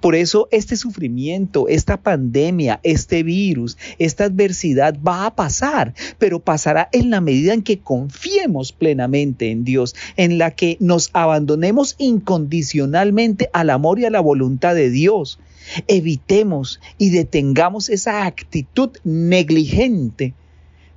Por 0.00 0.14
eso 0.14 0.48
este 0.50 0.76
sufrimiento, 0.76 1.68
esta 1.68 1.96
pandemia, 1.96 2.80
este 2.82 3.22
virus, 3.22 3.76
esta 3.98 4.24
adversidad 4.24 4.96
va 5.06 5.26
a 5.26 5.34
pasar, 5.34 5.94
pero 6.18 6.40
pasará 6.40 6.88
en 6.92 7.10
la 7.10 7.20
medida 7.20 7.52
en 7.52 7.62
que 7.62 7.78
confiemos 7.78 8.72
plenamente 8.72 9.50
en 9.50 9.64
Dios, 9.64 9.94
en 10.16 10.38
la 10.38 10.52
que 10.52 10.76
nos 10.80 11.10
abandonemos 11.12 11.96
incondicionalmente 11.98 13.50
al 13.52 13.70
amor 13.70 13.98
y 13.98 14.04
a 14.04 14.10
la 14.10 14.20
voluntad 14.20 14.74
de 14.74 14.90
Dios. 14.90 15.38
Evitemos 15.86 16.80
y 16.98 17.10
detengamos 17.10 17.88
esa 17.88 18.26
actitud 18.26 18.90
negligente 19.02 20.34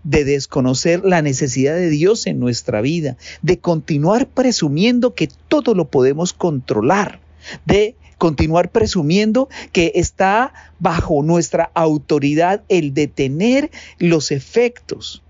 de 0.03 0.23
desconocer 0.23 1.03
la 1.03 1.21
necesidad 1.21 1.75
de 1.75 1.89
Dios 1.89 2.27
en 2.27 2.39
nuestra 2.39 2.81
vida, 2.81 3.17
de 3.41 3.59
continuar 3.59 4.27
presumiendo 4.27 5.13
que 5.13 5.29
todo 5.47 5.73
lo 5.73 5.89
podemos 5.89 6.31
controlar, 6.31 7.19
de 7.65 7.95
continuar 8.17 8.69
presumiendo 8.69 9.49
que 9.71 9.91
está 9.95 10.53
bajo 10.79 11.23
nuestra 11.23 11.71
autoridad 11.73 12.63
el 12.69 12.93
detener 12.93 13.71
los 13.99 14.31
efectos, 14.31 15.21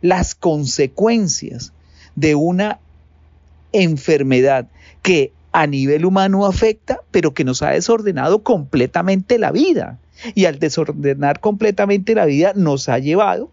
las 0.00 0.34
consecuencias 0.34 1.72
de 2.16 2.34
una 2.34 2.78
enfermedad 3.72 4.68
que 5.02 5.32
a 5.52 5.66
nivel 5.66 6.04
humano 6.04 6.46
afecta, 6.46 7.00
pero 7.10 7.34
que 7.34 7.44
nos 7.44 7.62
ha 7.62 7.70
desordenado 7.70 8.42
completamente 8.42 9.38
la 9.38 9.50
vida. 9.50 9.98
Y 10.34 10.44
al 10.44 10.58
desordenar 10.58 11.40
completamente 11.40 12.14
la 12.14 12.26
vida 12.26 12.52
nos 12.54 12.88
ha 12.88 12.98
llevado 12.98 13.50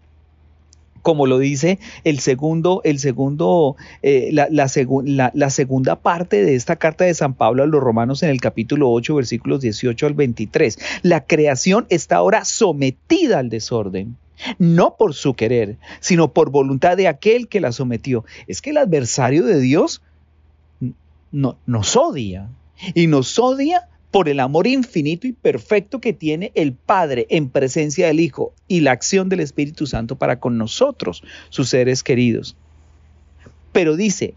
como 1.08 1.26
lo 1.26 1.38
dice 1.38 1.78
el 2.04 2.18
segundo, 2.18 2.82
el 2.84 2.98
segundo, 2.98 3.76
eh, 4.02 4.28
la, 4.30 4.68
segunda 4.68 5.96
parte 5.96 6.44
de 6.44 6.54
esta 6.54 6.76
carta 6.76 7.06
de 7.06 7.14
San 7.14 7.32
Pablo 7.32 7.62
a 7.62 7.66
los 7.66 7.82
romanos 7.82 8.22
en 8.22 8.28
el 8.28 8.42
capítulo 8.42 8.90
8, 8.90 9.14
versículos 9.14 9.62
18 9.62 10.06
al 10.06 10.12
23. 10.12 10.78
La 11.00 11.24
creación 11.24 11.86
está 11.88 12.16
ahora 12.16 12.44
sometida 12.44 13.38
al 13.38 13.48
desorden. 13.48 14.18
No 14.58 14.96
por 14.98 15.14
su 15.14 15.32
querer, 15.32 15.78
sino 16.00 16.34
por 16.34 16.50
voluntad 16.50 16.98
de 16.98 17.08
aquel 17.08 17.48
que 17.48 17.62
la 17.62 17.72
sometió. 17.72 18.26
Es 18.46 18.60
que 18.60 18.68
el 18.68 18.76
adversario 18.76 19.46
de 19.46 19.60
Dios 19.60 20.02
no, 21.32 21.56
nos 21.64 21.96
odia. 21.96 22.50
Y 22.92 23.06
nos 23.06 23.38
odia 23.38 23.88
por 24.10 24.28
el 24.28 24.40
amor 24.40 24.66
infinito 24.66 25.26
y 25.26 25.32
perfecto 25.32 26.00
que 26.00 26.12
tiene 26.12 26.52
el 26.54 26.72
Padre 26.72 27.26
en 27.30 27.50
presencia 27.50 28.06
del 28.06 28.20
Hijo 28.20 28.54
y 28.66 28.80
la 28.80 28.92
acción 28.92 29.28
del 29.28 29.40
Espíritu 29.40 29.86
Santo 29.86 30.16
para 30.16 30.40
con 30.40 30.58
nosotros, 30.58 31.22
sus 31.50 31.68
seres 31.68 32.02
queridos. 32.02 32.56
Pero 33.72 33.96
dice, 33.96 34.34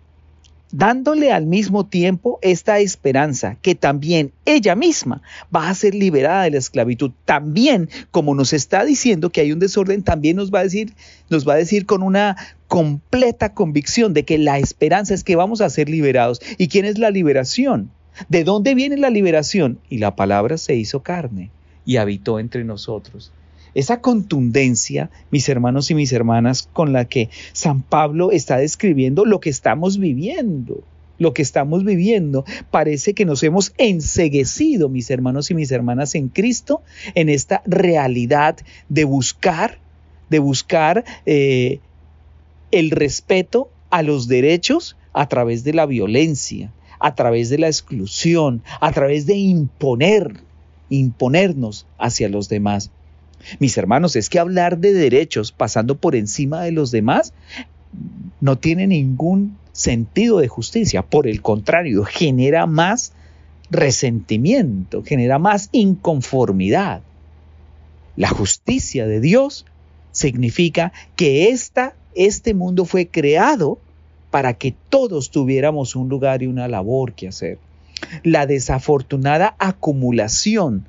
dándole 0.71 1.31
al 1.31 1.45
mismo 1.45 1.85
tiempo 1.85 2.39
esta 2.41 2.79
esperanza 2.79 3.57
que 3.61 3.75
también 3.75 4.31
ella 4.45 4.75
misma 4.75 5.21
va 5.53 5.69
a 5.69 5.75
ser 5.75 5.95
liberada 5.95 6.43
de 6.43 6.51
la 6.51 6.57
esclavitud. 6.57 7.11
También, 7.25 7.89
como 8.11 8.35
nos 8.35 8.53
está 8.53 8.83
diciendo 8.83 9.29
que 9.29 9.41
hay 9.41 9.51
un 9.51 9.59
desorden, 9.59 10.03
también 10.03 10.37
nos 10.37 10.51
va 10.51 10.59
a 10.59 10.63
decir, 10.63 10.93
nos 11.29 11.47
va 11.47 11.53
a 11.53 11.57
decir 11.57 11.85
con 11.85 12.03
una 12.03 12.35
completa 12.67 13.53
convicción 13.53 14.13
de 14.13 14.23
que 14.23 14.37
la 14.37 14.59
esperanza 14.59 15.13
es 15.13 15.23
que 15.23 15.35
vamos 15.35 15.61
a 15.61 15.69
ser 15.69 15.89
liberados. 15.89 16.41
¿Y 16.57 16.67
quién 16.67 16.85
es 16.85 16.97
la 16.97 17.11
liberación? 17.11 17.91
¿De 18.29 18.43
dónde 18.43 18.75
viene 18.75 18.97
la 18.97 19.09
liberación? 19.09 19.79
Y 19.89 19.97
la 19.97 20.15
palabra 20.15 20.57
se 20.57 20.75
hizo 20.75 21.01
carne 21.01 21.49
y 21.85 21.97
habitó 21.97 22.39
entre 22.39 22.63
nosotros. 22.63 23.31
Esa 23.73 24.01
contundencia, 24.01 25.09
mis 25.31 25.47
hermanos 25.47 25.89
y 25.91 25.95
mis 25.95 26.11
hermanas, 26.11 26.67
con 26.73 26.91
la 26.91 27.05
que 27.05 27.29
San 27.53 27.81
Pablo 27.81 28.31
está 28.31 28.57
describiendo 28.57 29.25
lo 29.25 29.39
que 29.39 29.49
estamos 29.49 29.97
viviendo, 29.97 30.83
lo 31.19 31.33
que 31.33 31.41
estamos 31.41 31.85
viviendo, 31.85 32.43
parece 32.69 33.13
que 33.13 33.25
nos 33.25 33.43
hemos 33.43 33.73
enseguecido, 33.77 34.89
mis 34.89 35.09
hermanos 35.09 35.51
y 35.51 35.53
mis 35.53 35.71
hermanas, 35.71 36.15
en 36.15 36.27
Cristo, 36.27 36.81
en 37.15 37.29
esta 37.29 37.61
realidad 37.65 38.57
de 38.89 39.05
buscar, 39.05 39.79
de 40.29 40.39
buscar 40.39 41.05
eh, 41.25 41.79
el 42.71 42.91
respeto 42.91 43.69
a 43.89 44.01
los 44.01 44.27
derechos 44.27 44.97
a 45.13 45.27
través 45.27 45.63
de 45.63 45.73
la 45.73 45.85
violencia, 45.85 46.71
a 47.01 47.15
través 47.15 47.49
de 47.49 47.57
la 47.57 47.67
exclusión, 47.67 48.61
a 48.79 48.91
través 48.91 49.25
de 49.25 49.35
imponer, 49.35 50.41
imponernos 50.89 51.85
hacia 51.97 52.29
los 52.29 52.47
demás. 52.47 52.91
Mis 53.59 53.77
hermanos, 53.77 54.15
es 54.15 54.29
que 54.29 54.39
hablar 54.39 54.77
de 54.77 54.93
derechos 54.93 55.51
pasando 55.51 55.95
por 55.97 56.15
encima 56.15 56.61
de 56.61 56.71
los 56.71 56.91
demás 56.91 57.33
no 58.39 58.57
tiene 58.57 58.87
ningún 58.87 59.57
sentido 59.71 60.39
de 60.39 60.47
justicia. 60.47 61.01
Por 61.01 61.27
el 61.27 61.41
contrario, 61.41 62.03
genera 62.03 62.67
más 62.67 63.13
resentimiento, 63.71 65.03
genera 65.03 65.39
más 65.39 65.69
inconformidad. 65.71 67.01
La 68.15 68.29
justicia 68.29 69.07
de 69.07 69.19
Dios 69.21 69.65
significa 70.11 70.91
que 71.15 71.49
esta, 71.49 71.95
este 72.13 72.53
mundo 72.53 72.85
fue 72.85 73.07
creado 73.07 73.79
para 74.31 74.53
que 74.55 74.73
todos 74.89 75.29
tuviéramos 75.29 75.95
un 75.95 76.09
lugar 76.09 76.41
y 76.41 76.47
una 76.47 76.67
labor 76.67 77.13
que 77.13 77.27
hacer. 77.27 77.59
La 78.23 78.47
desafortunada 78.47 79.55
acumulación 79.59 80.85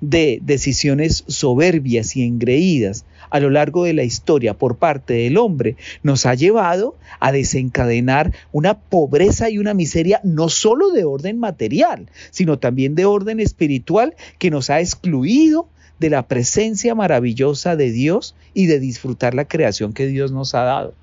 de 0.00 0.40
decisiones 0.42 1.24
soberbias 1.28 2.16
y 2.16 2.24
engreídas 2.24 3.04
a 3.28 3.38
lo 3.38 3.50
largo 3.50 3.84
de 3.84 3.92
la 3.92 4.02
historia 4.02 4.54
por 4.54 4.76
parte 4.76 5.14
del 5.14 5.36
hombre 5.36 5.76
nos 6.02 6.26
ha 6.26 6.34
llevado 6.34 6.96
a 7.20 7.32
desencadenar 7.32 8.32
una 8.50 8.78
pobreza 8.78 9.50
y 9.50 9.58
una 9.58 9.74
miseria 9.74 10.20
no 10.24 10.48
solo 10.48 10.90
de 10.90 11.04
orden 11.04 11.38
material, 11.38 12.08
sino 12.30 12.58
también 12.58 12.94
de 12.94 13.04
orden 13.04 13.40
espiritual 13.40 14.14
que 14.38 14.50
nos 14.50 14.70
ha 14.70 14.80
excluido 14.80 15.68
de 16.00 16.10
la 16.10 16.26
presencia 16.26 16.94
maravillosa 16.94 17.76
de 17.76 17.92
Dios 17.92 18.34
y 18.54 18.66
de 18.66 18.80
disfrutar 18.80 19.34
la 19.34 19.46
creación 19.46 19.92
que 19.92 20.06
Dios 20.06 20.32
nos 20.32 20.54
ha 20.54 20.62
dado. 20.62 20.94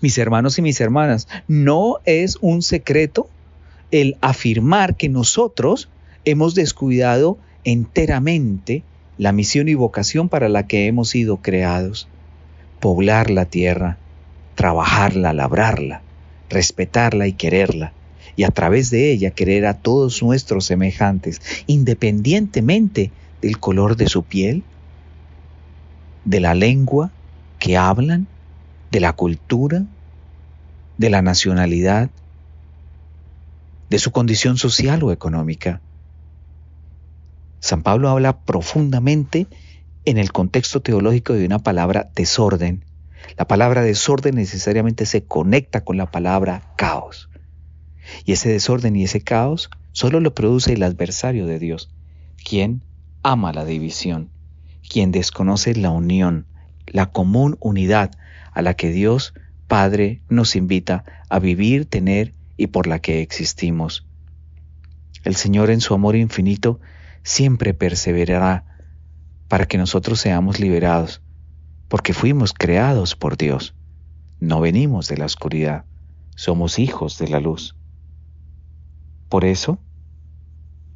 Mis 0.00 0.18
hermanos 0.18 0.58
y 0.58 0.62
mis 0.62 0.80
hermanas, 0.80 1.28
no 1.46 1.98
es 2.04 2.38
un 2.40 2.62
secreto 2.62 3.28
el 3.90 4.16
afirmar 4.20 4.96
que 4.96 5.08
nosotros 5.08 5.88
hemos 6.24 6.54
descuidado 6.54 7.38
enteramente 7.64 8.82
la 9.16 9.32
misión 9.32 9.68
y 9.68 9.74
vocación 9.74 10.28
para 10.28 10.48
la 10.48 10.66
que 10.66 10.86
hemos 10.86 11.10
sido 11.10 11.38
creados. 11.38 12.08
Poblar 12.80 13.30
la 13.30 13.46
tierra, 13.46 13.98
trabajarla, 14.54 15.32
labrarla, 15.32 16.02
respetarla 16.48 17.26
y 17.26 17.32
quererla, 17.32 17.92
y 18.36 18.44
a 18.44 18.50
través 18.50 18.90
de 18.90 19.10
ella 19.10 19.32
querer 19.32 19.66
a 19.66 19.74
todos 19.74 20.22
nuestros 20.22 20.66
semejantes, 20.66 21.40
independientemente 21.66 23.10
del 23.42 23.58
color 23.58 23.96
de 23.96 24.08
su 24.08 24.22
piel, 24.22 24.62
de 26.24 26.40
la 26.40 26.54
lengua 26.54 27.10
que 27.58 27.76
hablan, 27.76 28.26
de 28.90 29.00
la 29.00 29.12
cultura, 29.12 29.84
de 30.96 31.10
la 31.10 31.22
nacionalidad, 31.22 32.10
de 33.90 33.98
su 33.98 34.12
condición 34.12 34.58
social 34.58 35.02
o 35.02 35.12
económica. 35.12 35.80
San 37.60 37.82
Pablo 37.82 38.08
habla 38.08 38.40
profundamente 38.40 39.46
en 40.04 40.18
el 40.18 40.32
contexto 40.32 40.80
teológico 40.80 41.34
de 41.34 41.46
una 41.46 41.58
palabra 41.58 42.10
desorden. 42.14 42.84
La 43.36 43.46
palabra 43.46 43.82
desorden 43.82 44.36
necesariamente 44.36 45.06
se 45.06 45.24
conecta 45.24 45.84
con 45.84 45.96
la 45.96 46.10
palabra 46.10 46.72
caos. 46.76 47.28
Y 48.24 48.32
ese 48.32 48.48
desorden 48.48 48.96
y 48.96 49.04
ese 49.04 49.20
caos 49.20 49.70
solo 49.92 50.20
lo 50.20 50.34
produce 50.34 50.72
el 50.72 50.82
adversario 50.82 51.46
de 51.46 51.58
Dios, 51.58 51.90
quien 52.42 52.82
ama 53.22 53.52
la 53.52 53.64
división, 53.64 54.30
quien 54.88 55.12
desconoce 55.12 55.74
la 55.74 55.90
unión, 55.90 56.46
la 56.86 57.06
común 57.06 57.56
unidad 57.60 58.12
a 58.58 58.62
la 58.62 58.74
que 58.74 58.90
Dios 58.90 59.34
Padre 59.68 60.20
nos 60.28 60.56
invita 60.56 61.04
a 61.28 61.38
vivir, 61.38 61.86
tener 61.86 62.34
y 62.56 62.66
por 62.66 62.88
la 62.88 62.98
que 62.98 63.22
existimos. 63.22 64.04
El 65.22 65.36
Señor 65.36 65.70
en 65.70 65.80
su 65.80 65.94
amor 65.94 66.16
infinito 66.16 66.80
siempre 67.22 67.72
perseverará 67.72 68.64
para 69.46 69.66
que 69.66 69.78
nosotros 69.78 70.18
seamos 70.18 70.58
liberados, 70.58 71.22
porque 71.86 72.12
fuimos 72.12 72.52
creados 72.52 73.14
por 73.14 73.36
Dios. 73.36 73.76
No 74.40 74.60
venimos 74.60 75.06
de 75.06 75.18
la 75.18 75.26
oscuridad, 75.26 75.84
somos 76.34 76.80
hijos 76.80 77.16
de 77.16 77.28
la 77.28 77.38
luz. 77.38 77.76
Por 79.28 79.44
eso, 79.44 79.78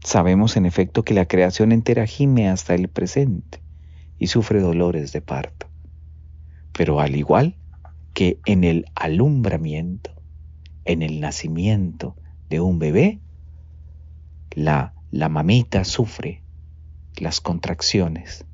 sabemos 0.02 0.57
en 0.57 0.66
efecto 0.66 1.04
que 1.04 1.14
la 1.14 1.26
creación 1.26 1.71
entera 1.71 2.09
gime 2.09 2.49
hasta 2.49 2.75
el 2.75 2.88
presente 2.88 3.62
y 4.19 4.26
sufre 4.26 4.61
dolores 4.61 5.12
de 5.12 5.21
parto. 5.21 5.72
Pero 6.73 7.00
al 7.00 7.17
igual 7.17 7.57
que 8.14 8.38
en 8.47 8.64
el 8.64 8.87
alumbramiento, 8.95 10.12
en 10.85 11.02
el 11.02 11.21
nacimiento 11.21 12.17
de 12.49 12.61
un 12.61 12.79
bebé, 12.79 13.21
la 14.55 14.95
la 15.12 15.29
mamita 15.29 15.85
sufre 15.85 16.43
las 17.19 17.43
contracciones 17.43 18.47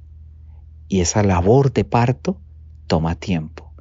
y 0.88 1.00
esa 1.00 1.22
labor 1.22 1.72
de 1.72 1.84
parto 1.84 2.40
toma 2.88 3.14
tiempo, 3.14 3.72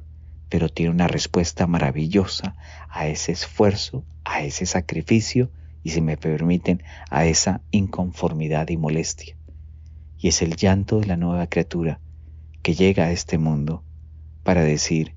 pero 0.48 0.68
tiene 0.68 0.92
una 0.92 1.08
respuesta 1.08 1.66
maravillosa 1.66 2.54
a 2.88 3.08
ese 3.08 3.32
esfuerzo, 3.32 4.04
a 4.24 4.42
ese 4.42 4.64
sacrificio 4.64 5.50
y 5.82 5.90
si 5.90 6.00
me 6.00 6.16
permiten, 6.16 6.84
a 7.10 7.26
esa 7.26 7.62
inconformidad 7.72 8.68
y 8.68 8.76
molestia. 8.76 9.36
Y 10.16 10.28
es 10.28 10.40
el 10.40 10.54
llanto 10.54 11.00
de 11.00 11.06
la 11.06 11.16
nueva 11.16 11.48
criatura 11.48 11.98
que 12.62 12.74
llega 12.74 13.06
a 13.06 13.10
este 13.10 13.38
mundo 13.38 13.82
para 14.48 14.64
decir, 14.64 15.14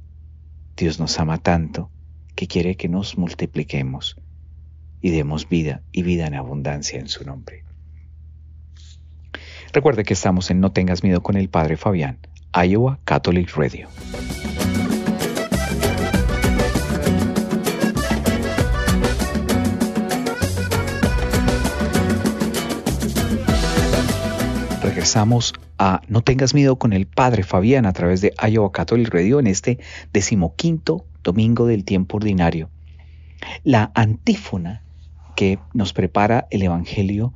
Dios 0.75 0.99
nos 0.99 1.17
ama 1.17 1.37
tanto 1.37 1.89
que 2.35 2.47
quiere 2.47 2.75
que 2.75 2.89
nos 2.89 3.17
multipliquemos 3.17 4.17
y 4.99 5.11
demos 5.11 5.47
vida 5.47 5.83
y 5.93 6.03
vida 6.03 6.27
en 6.27 6.33
abundancia 6.33 6.99
en 6.99 7.07
su 7.07 7.23
nombre. 7.23 7.63
Recuerde 9.71 10.03
que 10.03 10.15
estamos 10.15 10.51
en 10.51 10.59
No 10.59 10.73
tengas 10.73 11.01
miedo 11.01 11.23
con 11.23 11.37
el 11.37 11.47
Padre 11.47 11.77
Fabián, 11.77 12.19
Iowa 12.53 12.99
Catholic 13.05 13.55
Radio. 13.55 13.87
Regresamos 24.83 25.53
No 26.07 26.21
tengas 26.21 26.53
miedo 26.53 26.75
con 26.75 26.93
el 26.93 27.07
Padre 27.07 27.41
Fabián 27.41 27.87
a 27.87 27.93
través 27.93 28.21
de 28.21 28.33
Iowa 28.47 28.71
Catholic 28.71 29.11
Radio 29.11 29.39
en 29.39 29.47
este 29.47 29.79
decimoquinto 30.13 31.07
domingo 31.23 31.65
del 31.65 31.85
tiempo 31.85 32.17
ordinario. 32.17 32.69
La 33.63 33.91
antífona 33.95 34.83
que 35.35 35.57
nos 35.73 35.93
prepara 35.93 36.47
el 36.51 36.61
Evangelio 36.61 37.33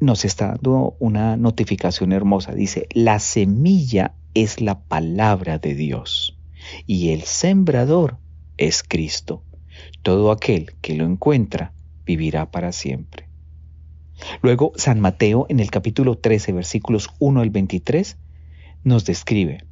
nos 0.00 0.24
está 0.24 0.52
dando 0.52 0.96
una 0.98 1.36
notificación 1.36 2.12
hermosa. 2.12 2.54
Dice, 2.54 2.88
la 2.92 3.18
semilla 3.18 4.14
es 4.32 4.62
la 4.62 4.80
palabra 4.80 5.58
de 5.58 5.74
Dios 5.74 6.38
y 6.86 7.10
el 7.10 7.22
sembrador 7.24 8.16
es 8.56 8.82
Cristo. 8.82 9.42
Todo 10.02 10.30
aquel 10.32 10.72
que 10.80 10.94
lo 10.94 11.04
encuentra 11.04 11.72
vivirá 12.06 12.50
para 12.50 12.72
siempre. 12.72 13.23
Luego, 14.42 14.72
San 14.76 15.00
Mateo 15.00 15.46
en 15.48 15.60
el 15.60 15.70
capítulo 15.70 16.16
13, 16.16 16.52
versículos 16.52 17.10
1 17.18 17.40
al 17.40 17.50
23, 17.50 18.16
nos 18.84 19.04
describe, 19.04 19.64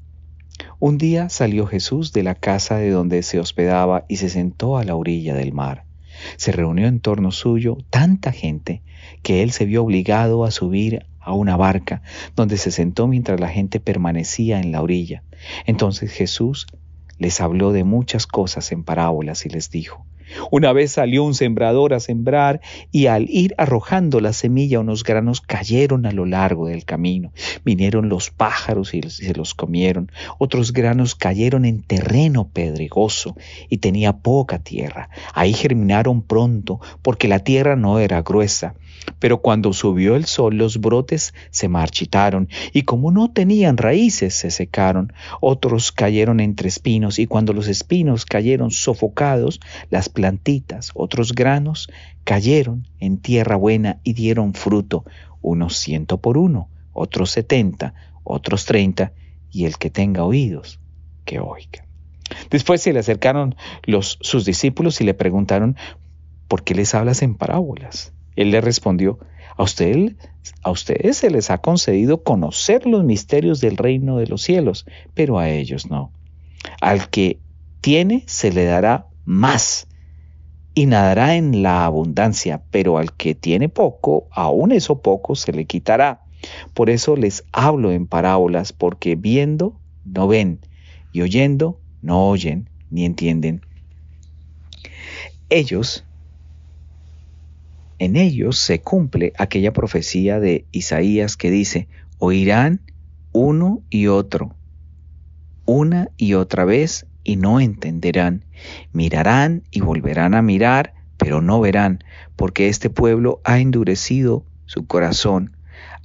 un 0.78 0.98
día 0.98 1.28
salió 1.28 1.66
Jesús 1.66 2.12
de 2.12 2.22
la 2.22 2.34
casa 2.34 2.76
de 2.76 2.90
donde 2.90 3.22
se 3.22 3.38
hospedaba 3.38 4.04
y 4.08 4.16
se 4.16 4.28
sentó 4.28 4.78
a 4.78 4.84
la 4.84 4.96
orilla 4.96 5.34
del 5.34 5.52
mar. 5.52 5.84
Se 6.36 6.52
reunió 6.52 6.86
en 6.86 7.00
torno 7.00 7.30
suyo 7.30 7.78
tanta 7.90 8.32
gente 8.32 8.82
que 9.22 9.42
él 9.42 9.52
se 9.52 9.64
vio 9.64 9.82
obligado 9.82 10.44
a 10.44 10.50
subir 10.50 11.06
a 11.20 11.32
una 11.32 11.56
barca, 11.56 12.02
donde 12.36 12.56
se 12.56 12.70
sentó 12.70 13.06
mientras 13.06 13.40
la 13.40 13.48
gente 13.48 13.80
permanecía 13.80 14.60
en 14.60 14.72
la 14.72 14.82
orilla. 14.82 15.22
Entonces 15.66 16.10
Jesús 16.12 16.66
les 17.18 17.40
habló 17.40 17.72
de 17.72 17.84
muchas 17.84 18.26
cosas 18.26 18.72
en 18.72 18.82
parábolas 18.82 19.46
y 19.46 19.48
les 19.48 19.70
dijo, 19.70 20.04
una 20.50 20.72
vez 20.72 20.92
salió 20.92 21.24
un 21.24 21.34
sembrador 21.34 21.94
a 21.94 22.00
sembrar 22.00 22.60
y 22.90 23.06
al 23.06 23.28
ir 23.28 23.54
arrojando 23.58 24.20
la 24.20 24.32
semilla 24.32 24.80
unos 24.80 25.04
granos 25.04 25.40
cayeron 25.40 26.06
a 26.06 26.12
lo 26.12 26.26
largo 26.26 26.66
del 26.66 26.84
camino. 26.84 27.32
Vinieron 27.64 28.08
los 28.08 28.30
pájaros 28.30 28.94
y 28.94 29.02
se 29.02 29.34
los 29.34 29.54
comieron. 29.54 30.10
Otros 30.38 30.72
granos 30.72 31.14
cayeron 31.14 31.64
en 31.64 31.82
terreno 31.82 32.48
pedregoso 32.52 33.36
y 33.68 33.78
tenía 33.78 34.18
poca 34.18 34.58
tierra. 34.58 35.08
Ahí 35.34 35.52
germinaron 35.52 36.22
pronto 36.22 36.80
porque 37.02 37.28
la 37.28 37.40
tierra 37.40 37.76
no 37.76 37.98
era 37.98 38.22
gruesa. 38.22 38.74
Pero 39.18 39.40
cuando 39.40 39.72
subió 39.72 40.16
el 40.16 40.24
sol 40.24 40.56
los 40.56 40.80
brotes 40.80 41.34
se 41.50 41.68
marchitaron 41.68 42.48
y 42.72 42.82
como 42.82 43.10
no 43.10 43.30
tenían 43.30 43.76
raíces 43.76 44.34
se 44.34 44.50
secaron. 44.50 45.12
Otros 45.40 45.92
cayeron 45.92 46.40
entre 46.40 46.68
espinos 46.68 47.18
y 47.18 47.26
cuando 47.26 47.52
los 47.52 47.68
espinos 47.68 48.26
cayeron 48.26 48.70
sofocados, 48.70 49.60
las 49.90 50.08
plantitas, 50.08 50.90
otros 50.94 51.34
granos, 51.34 51.88
cayeron 52.24 52.88
en 52.98 53.18
tierra 53.18 53.56
buena 53.56 54.00
y 54.02 54.14
dieron 54.14 54.54
fruto, 54.54 55.04
unos 55.40 55.76
ciento 55.76 56.18
por 56.18 56.38
uno, 56.38 56.68
otros 56.92 57.30
setenta, 57.30 57.94
otros 58.24 58.64
treinta, 58.64 59.12
y 59.50 59.66
el 59.66 59.76
que 59.76 59.90
tenga 59.90 60.24
oídos, 60.24 60.80
que 61.24 61.38
oiga. 61.38 61.84
Después 62.50 62.80
se 62.80 62.92
le 62.92 63.00
acercaron 63.00 63.54
los, 63.84 64.18
sus 64.20 64.44
discípulos 64.44 65.00
y 65.00 65.04
le 65.04 65.14
preguntaron, 65.14 65.76
¿por 66.48 66.64
qué 66.64 66.74
les 66.74 66.94
hablas 66.94 67.22
en 67.22 67.34
parábolas? 67.34 68.12
Él 68.36 68.50
le 68.50 68.60
respondió, 68.60 69.18
a, 69.56 69.62
usted, 69.62 70.16
a 70.62 70.70
ustedes 70.70 71.18
se 71.18 71.30
les 71.30 71.50
ha 71.50 71.58
concedido 71.58 72.22
conocer 72.22 72.86
los 72.86 73.04
misterios 73.04 73.60
del 73.60 73.76
reino 73.76 74.16
de 74.18 74.26
los 74.26 74.42
cielos, 74.42 74.86
pero 75.14 75.38
a 75.38 75.50
ellos 75.50 75.90
no. 75.90 76.12
Al 76.80 77.10
que 77.10 77.38
tiene 77.80 78.24
se 78.26 78.52
le 78.52 78.64
dará 78.64 79.08
más 79.24 79.86
y 80.74 80.86
nadará 80.86 81.36
en 81.36 81.62
la 81.62 81.84
abundancia, 81.84 82.62
pero 82.70 82.98
al 82.98 83.12
que 83.12 83.34
tiene 83.34 83.68
poco, 83.68 84.28
aún 84.30 84.72
eso 84.72 85.02
poco 85.02 85.34
se 85.34 85.52
le 85.52 85.66
quitará. 85.66 86.22
Por 86.74 86.90
eso 86.90 87.16
les 87.16 87.44
hablo 87.52 87.92
en 87.92 88.06
parábolas, 88.06 88.72
porque 88.72 89.14
viendo 89.16 89.78
no 90.04 90.26
ven 90.26 90.60
y 91.12 91.20
oyendo 91.20 91.78
no 92.00 92.28
oyen 92.28 92.70
ni 92.90 93.04
entienden. 93.04 93.64
Ellos 95.50 96.04
en 98.04 98.16
ellos 98.16 98.58
se 98.58 98.80
cumple 98.80 99.32
aquella 99.38 99.72
profecía 99.72 100.40
de 100.40 100.66
Isaías 100.72 101.36
que 101.36 101.52
dice, 101.52 101.86
oirán 102.18 102.80
uno 103.30 103.80
y 103.90 104.08
otro, 104.08 104.56
una 105.66 106.08
y 106.16 106.34
otra 106.34 106.64
vez, 106.64 107.06
y 107.22 107.36
no 107.36 107.60
entenderán, 107.60 108.44
mirarán 108.92 109.62
y 109.70 109.82
volverán 109.82 110.34
a 110.34 110.42
mirar, 110.42 110.94
pero 111.16 111.40
no 111.40 111.60
verán, 111.60 112.02
porque 112.34 112.68
este 112.68 112.90
pueblo 112.90 113.40
ha 113.44 113.60
endurecido 113.60 114.44
su 114.66 114.84
corazón, 114.84 115.56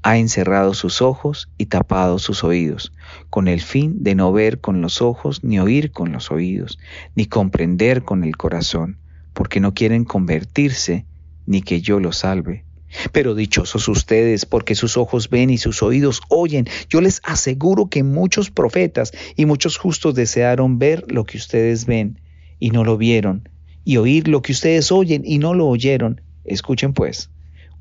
ha 0.04 0.18
encerrado 0.18 0.76
sus 0.76 1.02
ojos 1.02 1.50
y 1.58 1.66
tapado 1.66 2.20
sus 2.20 2.44
oídos, 2.44 2.94
con 3.32 3.48
el 3.48 3.60
fin 3.60 4.04
de 4.04 4.14
no 4.14 4.32
ver 4.32 4.62
con 4.62 4.84
los 4.84 5.02
ojos, 5.02 5.44
ni 5.44 5.60
oír 5.60 5.92
con 5.92 6.12
los 6.12 6.30
oídos, 6.30 6.78
ni 7.16 7.26
comprender 7.26 8.04
con 8.04 8.24
el 8.24 8.38
corazón, 8.38 9.00
porque 9.34 9.60
no 9.60 9.74
quieren 9.74 10.06
convertirse, 10.06 11.07
ni 11.48 11.64
que 11.64 11.82
yo 11.82 12.00
los 12.00 12.18
salve. 12.18 12.66
Pero 13.12 13.34
dichosos 13.34 13.88
ustedes, 13.88 14.46
porque 14.46 14.76
sus 14.76 14.96
ojos 14.96 15.30
ven 15.30 15.50
y 15.50 15.58
sus 15.58 15.82
oídos 15.82 16.22
oyen. 16.30 16.68
Yo 16.90 17.02
les 17.02 17.22
aseguro 17.24 17.88
que 17.90 18.04
muchos 18.04 18.52
profetas 18.52 19.12
y 19.36 19.46
muchos 19.46 19.78
justos 19.78 20.14
desearon 20.14 20.78
ver 20.78 21.04
lo 21.12 21.26
que 21.26 21.38
ustedes 21.38 21.86
ven 21.86 22.22
y 22.60 22.70
no 22.70 22.84
lo 22.84 22.98
vieron, 22.98 23.50
y 23.84 23.98
oír 23.98 24.28
lo 24.28 24.42
que 24.42 24.52
ustedes 24.52 24.92
oyen 24.92 25.24
y 25.26 25.38
no 25.38 25.54
lo 25.54 25.68
oyeron. 25.68 26.22
Escuchen 26.44 26.94
pues, 26.94 27.30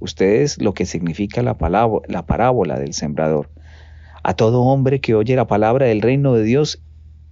ustedes 0.00 0.60
lo 0.60 0.74
que 0.74 0.86
significa 0.86 1.42
la, 1.42 1.56
palabra, 1.56 2.00
la 2.08 2.26
parábola 2.26 2.78
del 2.78 2.92
sembrador. 2.92 3.50
A 4.22 4.34
todo 4.34 4.62
hombre 4.62 5.00
que 5.00 5.14
oye 5.14 5.36
la 5.36 5.46
palabra 5.46 5.86
del 5.86 6.02
reino 6.02 6.34
de 6.34 6.42
Dios 6.42 6.82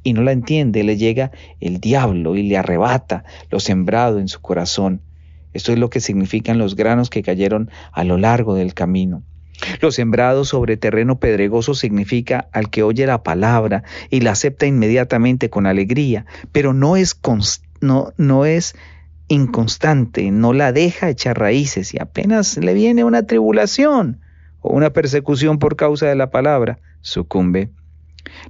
y 0.05 0.12
no 0.12 0.23
la 0.23 0.33
entiende, 0.33 0.85
le 0.85 0.97
llega 0.97 1.33
el 1.61 1.81
diablo 1.81 2.37
y 2.37 2.44
le 2.44 2.57
arrebata 2.57 3.25
lo 3.51 3.59
sembrado 3.59 4.20
en 4.20 4.29
su 4.29 4.40
corazón. 4.40 5.01
Esto 5.54 5.72
es 5.72 5.78
lo 5.78 5.88
que 5.88 6.00
significan 6.00 6.58
los 6.58 6.76
granos 6.76 7.08
que 7.08 7.22
cayeron 7.22 7.70
a 7.92 8.04
lo 8.04 8.18
largo 8.18 8.54
del 8.54 8.74
camino. 8.74 9.22
Lo 9.80 9.92
sembrado 9.92 10.44
sobre 10.44 10.76
terreno 10.76 11.18
pedregoso 11.18 11.74
significa 11.74 12.48
al 12.52 12.70
que 12.70 12.82
oye 12.82 13.06
la 13.06 13.22
palabra 13.22 13.84
y 14.10 14.20
la 14.20 14.32
acepta 14.32 14.66
inmediatamente 14.66 15.48
con 15.48 15.66
alegría, 15.66 16.26
pero 16.52 16.72
no 16.72 16.96
es, 16.96 17.18
no, 17.80 18.12
no 18.16 18.44
es 18.44 18.74
inconstante, 19.28 20.30
no 20.30 20.52
la 20.52 20.72
deja 20.72 21.08
echar 21.08 21.38
raíces 21.38 21.94
y 21.94 21.98
apenas 22.00 22.56
le 22.56 22.74
viene 22.74 23.04
una 23.04 23.22
tribulación 23.22 24.20
o 24.60 24.74
una 24.74 24.90
persecución 24.90 25.58
por 25.58 25.76
causa 25.76 26.06
de 26.06 26.16
la 26.16 26.30
palabra, 26.30 26.78
sucumbe. 27.00 27.70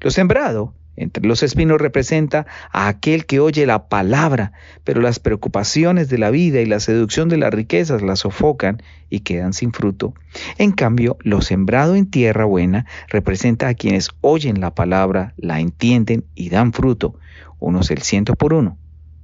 Lo 0.00 0.10
sembrado 0.10 0.74
entre 0.96 1.26
los 1.26 1.42
espinos 1.42 1.80
representa 1.80 2.46
a 2.72 2.88
aquel 2.88 3.26
que 3.26 3.40
oye 3.40 3.66
la 3.66 3.88
palabra, 3.88 4.52
pero 4.84 5.00
las 5.00 5.18
preocupaciones 5.18 6.08
de 6.08 6.18
la 6.18 6.30
vida 6.30 6.60
y 6.60 6.66
la 6.66 6.80
seducción 6.80 7.28
de 7.28 7.38
las 7.38 7.52
riquezas 7.52 8.02
la 8.02 8.16
sofocan 8.16 8.82
y 9.10 9.20
quedan 9.20 9.52
sin 9.52 9.72
fruto. 9.72 10.14
En 10.58 10.72
cambio, 10.72 11.16
lo 11.20 11.40
sembrado 11.40 11.94
en 11.96 12.10
tierra 12.10 12.44
buena 12.44 12.86
representa 13.08 13.68
a 13.68 13.74
quienes 13.74 14.10
oyen 14.20 14.60
la 14.60 14.74
palabra, 14.74 15.34
la 15.36 15.60
entienden 15.60 16.24
y 16.34 16.50
dan 16.50 16.72
fruto, 16.72 17.18
unos 17.58 17.90
el 17.90 18.02
ciento 18.02 18.34
por 18.34 18.54
uno, 18.54 18.78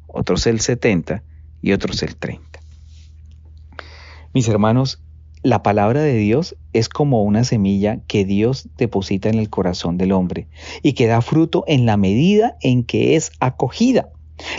otros 0.06 0.46
el 0.46 0.60
setenta 0.60 1.22
y 1.62 1.72
otros 1.72 2.02
el 2.02 2.16
treinta. 2.16 2.60
Mis 4.32 4.48
hermanos, 4.48 5.02
la 5.42 5.62
palabra 5.62 6.02
de 6.02 6.14
Dios 6.14 6.56
es 6.72 6.88
como 6.88 7.22
una 7.22 7.44
semilla 7.44 8.00
que 8.06 8.24
Dios 8.24 8.68
deposita 8.76 9.28
en 9.28 9.38
el 9.38 9.48
corazón 9.48 9.96
del 9.96 10.12
hombre 10.12 10.48
y 10.82 10.92
que 10.92 11.06
da 11.06 11.22
fruto 11.22 11.64
en 11.66 11.86
la 11.86 11.96
medida 11.96 12.56
en 12.60 12.84
que 12.84 13.16
es 13.16 13.32
acogida. 13.40 14.10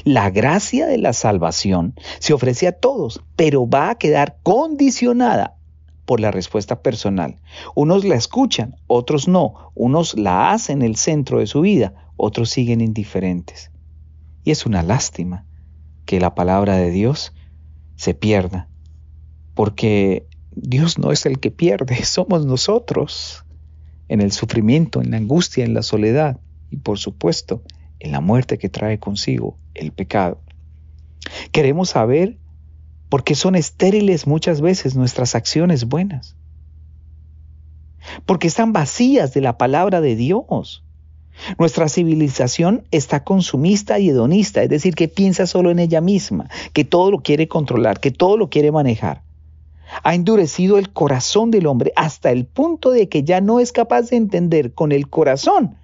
La 0.03 0.29
gracia 0.29 0.87
de 0.87 0.97
la 0.97 1.13
salvación 1.13 1.95
se 2.19 2.33
ofrece 2.33 2.67
a 2.67 2.71
todos, 2.71 3.23
pero 3.35 3.67
va 3.69 3.91
a 3.91 3.95
quedar 3.95 4.37
condicionada 4.43 5.55
por 6.05 6.19
la 6.19 6.31
respuesta 6.31 6.81
personal. 6.81 7.39
Unos 7.75 8.03
la 8.03 8.15
escuchan, 8.15 8.75
otros 8.87 9.27
no. 9.27 9.71
Unos 9.75 10.17
la 10.17 10.51
hacen 10.51 10.81
el 10.81 10.95
centro 10.95 11.39
de 11.39 11.47
su 11.47 11.61
vida, 11.61 11.93
otros 12.17 12.49
siguen 12.49 12.81
indiferentes. 12.81 13.71
Y 14.43 14.51
es 14.51 14.65
una 14.65 14.83
lástima 14.83 15.45
que 16.05 16.19
la 16.19 16.35
palabra 16.35 16.75
de 16.75 16.89
Dios 16.89 17.33
se 17.95 18.13
pierda, 18.13 18.67
porque 19.53 20.27
Dios 20.53 20.97
no 20.97 21.11
es 21.11 21.25
el 21.25 21.39
que 21.39 21.51
pierde, 21.51 22.03
somos 22.03 22.45
nosotros, 22.45 23.45
en 24.09 24.19
el 24.19 24.33
sufrimiento, 24.33 25.01
en 25.01 25.11
la 25.11 25.17
angustia, 25.17 25.63
en 25.63 25.73
la 25.73 25.83
soledad 25.83 26.39
y 26.69 26.77
por 26.77 26.99
supuesto 26.99 27.63
en 27.99 28.11
la 28.11 28.19
muerte 28.19 28.57
que 28.57 28.67
trae 28.67 28.99
consigo 28.99 29.57
el 29.73 29.93
pecado. 29.93 30.41
Queremos 31.53 31.91
saber 31.91 32.37
por 33.07 33.23
qué 33.23 33.35
son 33.35 33.55
estériles 33.55 34.27
muchas 34.27 34.59
veces 34.59 34.95
nuestras 34.95 35.35
acciones 35.35 35.85
buenas, 35.85 36.35
porque 38.25 38.47
están 38.47 38.73
vacías 38.73 39.33
de 39.33 39.41
la 39.41 39.57
palabra 39.57 40.01
de 40.01 40.17
Dios. 40.17 40.83
Nuestra 41.57 41.87
civilización 41.87 42.83
está 42.91 43.23
consumista 43.23 43.99
y 43.99 44.09
hedonista, 44.09 44.61
es 44.63 44.69
decir, 44.69 44.95
que 44.95 45.07
piensa 45.07 45.47
solo 45.47 45.71
en 45.71 45.79
ella 45.79 46.01
misma, 46.01 46.49
que 46.73 46.83
todo 46.83 47.11
lo 47.11 47.19
quiere 47.21 47.47
controlar, 47.47 48.01
que 48.01 48.11
todo 48.11 48.35
lo 48.35 48.49
quiere 48.49 48.71
manejar 48.71 49.23
ha 50.03 50.15
endurecido 50.15 50.77
el 50.77 50.91
corazón 50.91 51.51
del 51.51 51.67
hombre 51.67 51.93
hasta 51.95 52.31
el 52.31 52.45
punto 52.45 52.91
de 52.91 53.09
que 53.09 53.23
ya 53.23 53.41
no 53.41 53.59
es 53.59 53.71
capaz 53.71 54.09
de 54.09 54.17
entender 54.17 54.73
con 54.73 54.91
el 54.91 55.09
corazón 55.09 55.75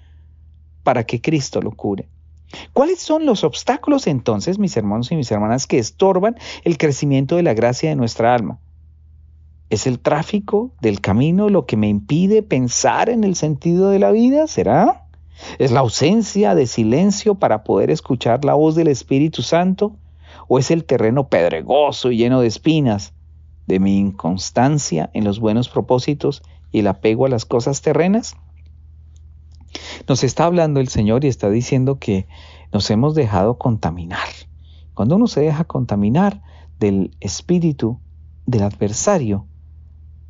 para 0.83 1.03
que 1.03 1.21
Cristo 1.21 1.61
lo 1.61 1.71
cure. 1.71 2.07
¿Cuáles 2.71 2.99
son 2.99 3.25
los 3.25 3.43
obstáculos 3.43 4.07
entonces, 4.07 4.57
mis 4.57 4.77
hermanos 4.77 5.11
y 5.11 5.15
mis 5.15 5.29
hermanas, 5.31 5.67
que 5.67 5.79
estorban 5.79 6.37
el 6.63 6.77
crecimiento 6.77 7.35
de 7.35 7.43
la 7.43 7.53
gracia 7.53 7.89
de 7.89 7.95
nuestra 7.95 8.33
alma? 8.33 8.59
¿Es 9.69 9.85
el 9.85 9.99
tráfico 9.99 10.71
del 10.79 11.01
camino 11.01 11.49
lo 11.49 11.65
que 11.65 11.75
me 11.75 11.89
impide 11.89 12.41
pensar 12.41 13.09
en 13.09 13.25
el 13.25 13.35
sentido 13.35 13.89
de 13.89 13.99
la 13.99 14.11
vida? 14.11 14.47
¿Será? 14.47 15.07
¿Es 15.59 15.71
la 15.71 15.81
ausencia 15.81 16.55
de 16.55 16.67
silencio 16.67 17.35
para 17.35 17.63
poder 17.63 17.91
escuchar 17.91 18.45
la 18.45 18.53
voz 18.53 18.75
del 18.75 18.87
Espíritu 18.87 19.41
Santo? 19.41 19.97
¿O 20.47 20.57
es 20.57 20.71
el 20.71 20.85
terreno 20.85 21.27
pedregoso 21.27 22.11
y 22.11 22.17
lleno 22.17 22.39
de 22.39 22.47
espinas 22.47 23.13
de 23.67 23.79
mi 23.79 23.97
inconstancia 23.97 25.09
en 25.13 25.23
los 25.23 25.39
buenos 25.39 25.69
propósitos 25.69 26.41
y 26.71 26.79
el 26.79 26.87
apego 26.87 27.25
a 27.25 27.29
las 27.29 27.45
cosas 27.45 27.81
terrenas? 27.81 28.35
Nos 30.07 30.23
está 30.23 30.45
hablando 30.45 30.79
el 30.79 30.87
Señor 30.87 31.25
y 31.25 31.27
está 31.27 31.49
diciendo 31.49 31.99
que 31.99 32.27
nos 32.71 32.89
hemos 32.89 33.13
dejado 33.13 33.57
contaminar. 33.57 34.27
Cuando 34.93 35.17
uno 35.17 35.27
se 35.27 35.41
deja 35.41 35.65
contaminar 35.65 36.41
del 36.79 37.15
espíritu 37.19 37.99
del 38.45 38.63
adversario, 38.63 39.45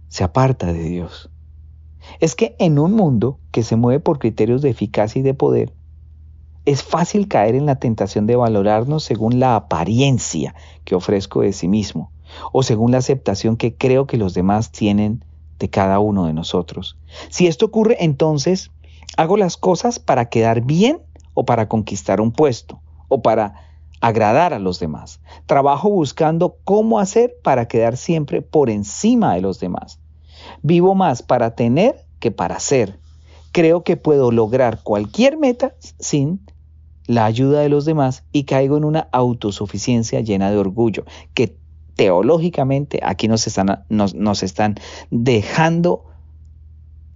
se 0.10 0.23
aparta 0.23 0.73
de 0.73 0.84
Dios. 0.84 1.30
Es 2.19 2.36
que 2.36 2.56
en 2.60 2.80
un 2.80 2.93
mundo 2.93 3.39
que 3.52 3.63
se 3.63 3.76
mueve 3.76 4.00
por 4.00 4.19
criterios 4.19 4.62
de 4.62 4.69
eficacia 4.69 5.19
y 5.19 5.23
de 5.23 5.34
poder, 5.34 5.73
es 6.65 6.84
fácil 6.84 7.28
caer 7.28 7.56
en 7.56 7.65
la 7.65 7.80
tentación 7.80 8.26
de 8.26 8.36
valorarnos 8.36 9.04
según 9.04 9.39
la 9.39 9.56
apariencia 9.56 10.56
que 10.84 10.95
ofrezco 10.95 11.41
de 11.41 11.54
sí 11.54 11.67
mismo 11.67 12.12
o 12.51 12.63
según 12.63 12.91
la 12.91 12.99
aceptación 12.99 13.57
que 13.57 13.75
creo 13.75 14.07
que 14.07 14.17
los 14.17 14.33
demás 14.33 14.71
tienen 14.71 15.23
de 15.59 15.69
cada 15.69 15.99
uno 15.99 16.25
de 16.25 16.33
nosotros. 16.33 16.97
Si 17.29 17.47
esto 17.47 17.65
ocurre, 17.65 17.97
entonces 17.99 18.71
hago 19.17 19.37
las 19.37 19.57
cosas 19.57 19.99
para 19.99 20.29
quedar 20.29 20.61
bien 20.61 21.01
o 21.33 21.45
para 21.45 21.67
conquistar 21.67 22.21
un 22.21 22.31
puesto 22.31 22.81
o 23.07 23.21
para 23.21 23.67
agradar 24.01 24.53
a 24.53 24.59
los 24.59 24.79
demás. 24.79 25.19
Trabajo 25.45 25.89
buscando 25.89 26.57
cómo 26.63 26.99
hacer 26.99 27.35
para 27.43 27.67
quedar 27.67 27.97
siempre 27.97 28.41
por 28.41 28.69
encima 28.69 29.35
de 29.35 29.41
los 29.41 29.59
demás. 29.59 29.99
Vivo 30.61 30.95
más 30.95 31.23
para 31.23 31.55
tener 31.55 32.05
que 32.19 32.31
para 32.31 32.59
ser. 32.59 32.99
Creo 33.51 33.83
que 33.83 33.97
puedo 33.97 34.31
lograr 34.31 34.83
cualquier 34.83 35.37
meta 35.37 35.75
sin 35.99 36.41
la 37.07 37.25
ayuda 37.25 37.61
de 37.61 37.69
los 37.69 37.85
demás 37.85 38.23
y 38.31 38.43
caigo 38.43 38.77
en 38.77 38.83
una 38.83 39.07
autosuficiencia 39.11 40.19
llena 40.21 40.51
de 40.51 40.57
orgullo 40.57 41.05
que 41.33 41.57
teológicamente 41.97 42.99
aquí 43.03 43.27
nos 43.27 43.47
están, 43.47 43.83
nos, 43.89 44.43
están 44.43 44.75
dejando 45.12 46.05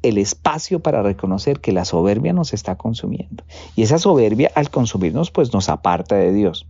el 0.01 0.17
espacio 0.17 0.79
para 0.81 1.03
reconocer 1.03 1.61
que 1.61 1.71
la 1.71 1.85
soberbia 1.85 2.33
nos 2.33 2.53
está 2.53 2.75
consumiendo. 2.75 3.43
Y 3.75 3.83
esa 3.83 3.99
soberbia 3.99 4.51
al 4.55 4.71
consumirnos 4.71 5.29
pues 5.31 5.53
nos 5.53 5.69
aparta 5.69 6.15
de 6.15 6.33
Dios. 6.33 6.65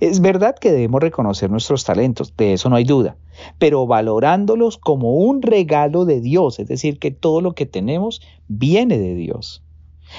Es 0.00 0.20
verdad 0.20 0.56
que 0.60 0.70
debemos 0.70 1.00
reconocer 1.00 1.50
nuestros 1.50 1.84
talentos, 1.84 2.36
de 2.36 2.52
eso 2.52 2.68
no 2.68 2.76
hay 2.76 2.84
duda, 2.84 3.16
pero 3.58 3.86
valorándolos 3.86 4.76
como 4.76 5.14
un 5.14 5.40
regalo 5.40 6.04
de 6.04 6.20
Dios, 6.20 6.58
es 6.58 6.68
decir, 6.68 6.98
que 6.98 7.10
todo 7.10 7.40
lo 7.40 7.54
que 7.54 7.64
tenemos 7.64 8.20
viene 8.46 8.98
de 8.98 9.14
Dios. 9.14 9.62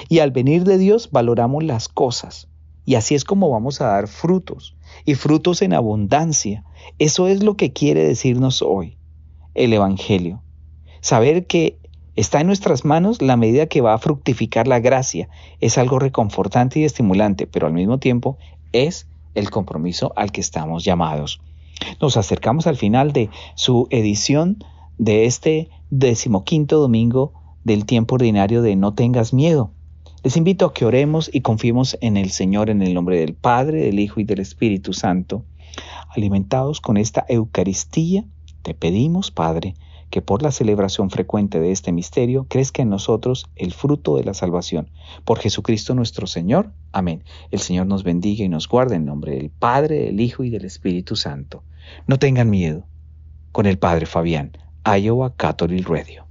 Y 0.10 0.19
al 0.19 0.31
venir 0.31 0.63
de 0.63 0.79
Dios 0.79 1.12
valoramos 1.12 1.63
las 1.63 1.88
cosas, 1.88 2.47
y 2.91 2.95
así 2.95 3.15
es 3.15 3.23
como 3.23 3.49
vamos 3.49 3.80
a 3.80 3.86
dar 3.86 4.10
frutos, 4.10 4.75
y 5.06 5.15
frutos 5.15 5.62
en 5.62 5.71
abundancia. 5.71 6.65
Eso 6.99 7.30
es 7.30 7.41
lo 7.41 7.56
que 7.56 7.71
quiere 7.71 8.04
decirnos 8.04 8.62
hoy 8.62 8.97
el 9.54 9.71
Evangelio. 9.71 10.43
Saber 10.99 11.47
que 11.47 11.77
está 12.17 12.41
en 12.41 12.47
nuestras 12.47 12.84
manos 12.84 13.21
la 13.21 13.38
medida 13.38 13.67
que 13.67 13.80
va 13.80 13.93
a 13.93 13.97
fructificar 13.97 14.67
la 14.67 14.82
gracia. 14.82 15.30
Es 15.62 15.77
algo 15.77 15.99
reconfortante 15.99 16.82
y 16.82 16.84
estimulante, 16.84 17.47
pero 17.47 17.65
al 17.65 17.71
mismo 17.71 17.97
tiempo 17.97 18.38
es 18.73 19.08
el 19.36 19.51
compromiso 19.51 20.12
al 20.17 20.34
que 20.34 20.41
estamos 20.41 20.84
llamados. 20.84 21.39
Nos 22.01 22.17
acercamos 22.17 22.67
al 22.67 22.75
final 22.75 23.13
de 23.13 23.30
su 23.56 23.88
edición 23.89 24.65
de 24.97 25.27
este 25.27 25.69
decimoquinto 25.91 26.82
domingo 26.82 27.32
del 27.63 27.86
tiempo 27.86 28.15
ordinario 28.15 28.62
de 28.62 28.75
No 28.75 28.95
tengas 28.95 29.32
miedo. 29.32 29.71
Les 30.23 30.38
invito 30.38 30.67
a 30.67 30.73
que 30.73 30.86
oremos 30.86 31.31
y 31.34 31.41
confiemos 31.41 31.97
en 31.99 32.15
el 32.15 32.29
Señor 32.29 32.69
en 32.69 32.84
el 32.84 32.93
nombre 32.93 33.19
del 33.19 33.34
Padre, 33.34 33.81
del 33.86 33.99
Hijo 33.99 34.19
y 34.19 34.23
del 34.23 34.39
Espíritu 34.39 34.93
Santo. 34.93 35.43
Alimentados 36.10 36.79
con 36.79 36.97
esta 36.97 37.25
Eucaristía, 37.27 38.23
te 38.62 38.75
pedimos, 38.75 39.31
Padre, 39.31 39.73
que 40.12 40.21
por 40.21 40.43
la 40.43 40.51
celebración 40.51 41.10
frecuente 41.10 41.60
de 41.60 41.71
este 41.71 41.91
misterio 41.91 42.45
crezca 42.47 42.84
en 42.84 42.89
nosotros 42.89 43.49
el 43.55 43.73
fruto 43.73 44.15
de 44.15 44.23
la 44.23 44.36
salvación. 44.36 44.91
Por 45.25 45.39
Jesucristo 45.39 45.95
nuestro 45.95 46.27
Señor. 46.27 46.71
Amén. 46.91 47.23
El 47.49 47.60
Señor 47.60 47.88
nos 47.88 48.03
bendiga 48.03 48.45
y 48.45 48.49
nos 48.49 48.67
guarde 48.67 48.97
en 48.97 49.05
nombre 49.05 49.36
del 49.36 49.49
Padre, 49.49 50.05
del 50.05 50.19
Hijo 50.19 50.43
y 50.43 50.51
del 50.51 50.65
Espíritu 50.65 51.15
Santo. 51.15 51.63
No 52.05 52.19
tengan 52.19 52.51
miedo. 52.51 52.84
Con 53.51 53.65
el 53.65 53.79
Padre 53.79 54.05
Fabián, 54.05 54.51
Iowa 54.86 55.36
Catholic 55.36 55.89
Radio. 55.89 56.30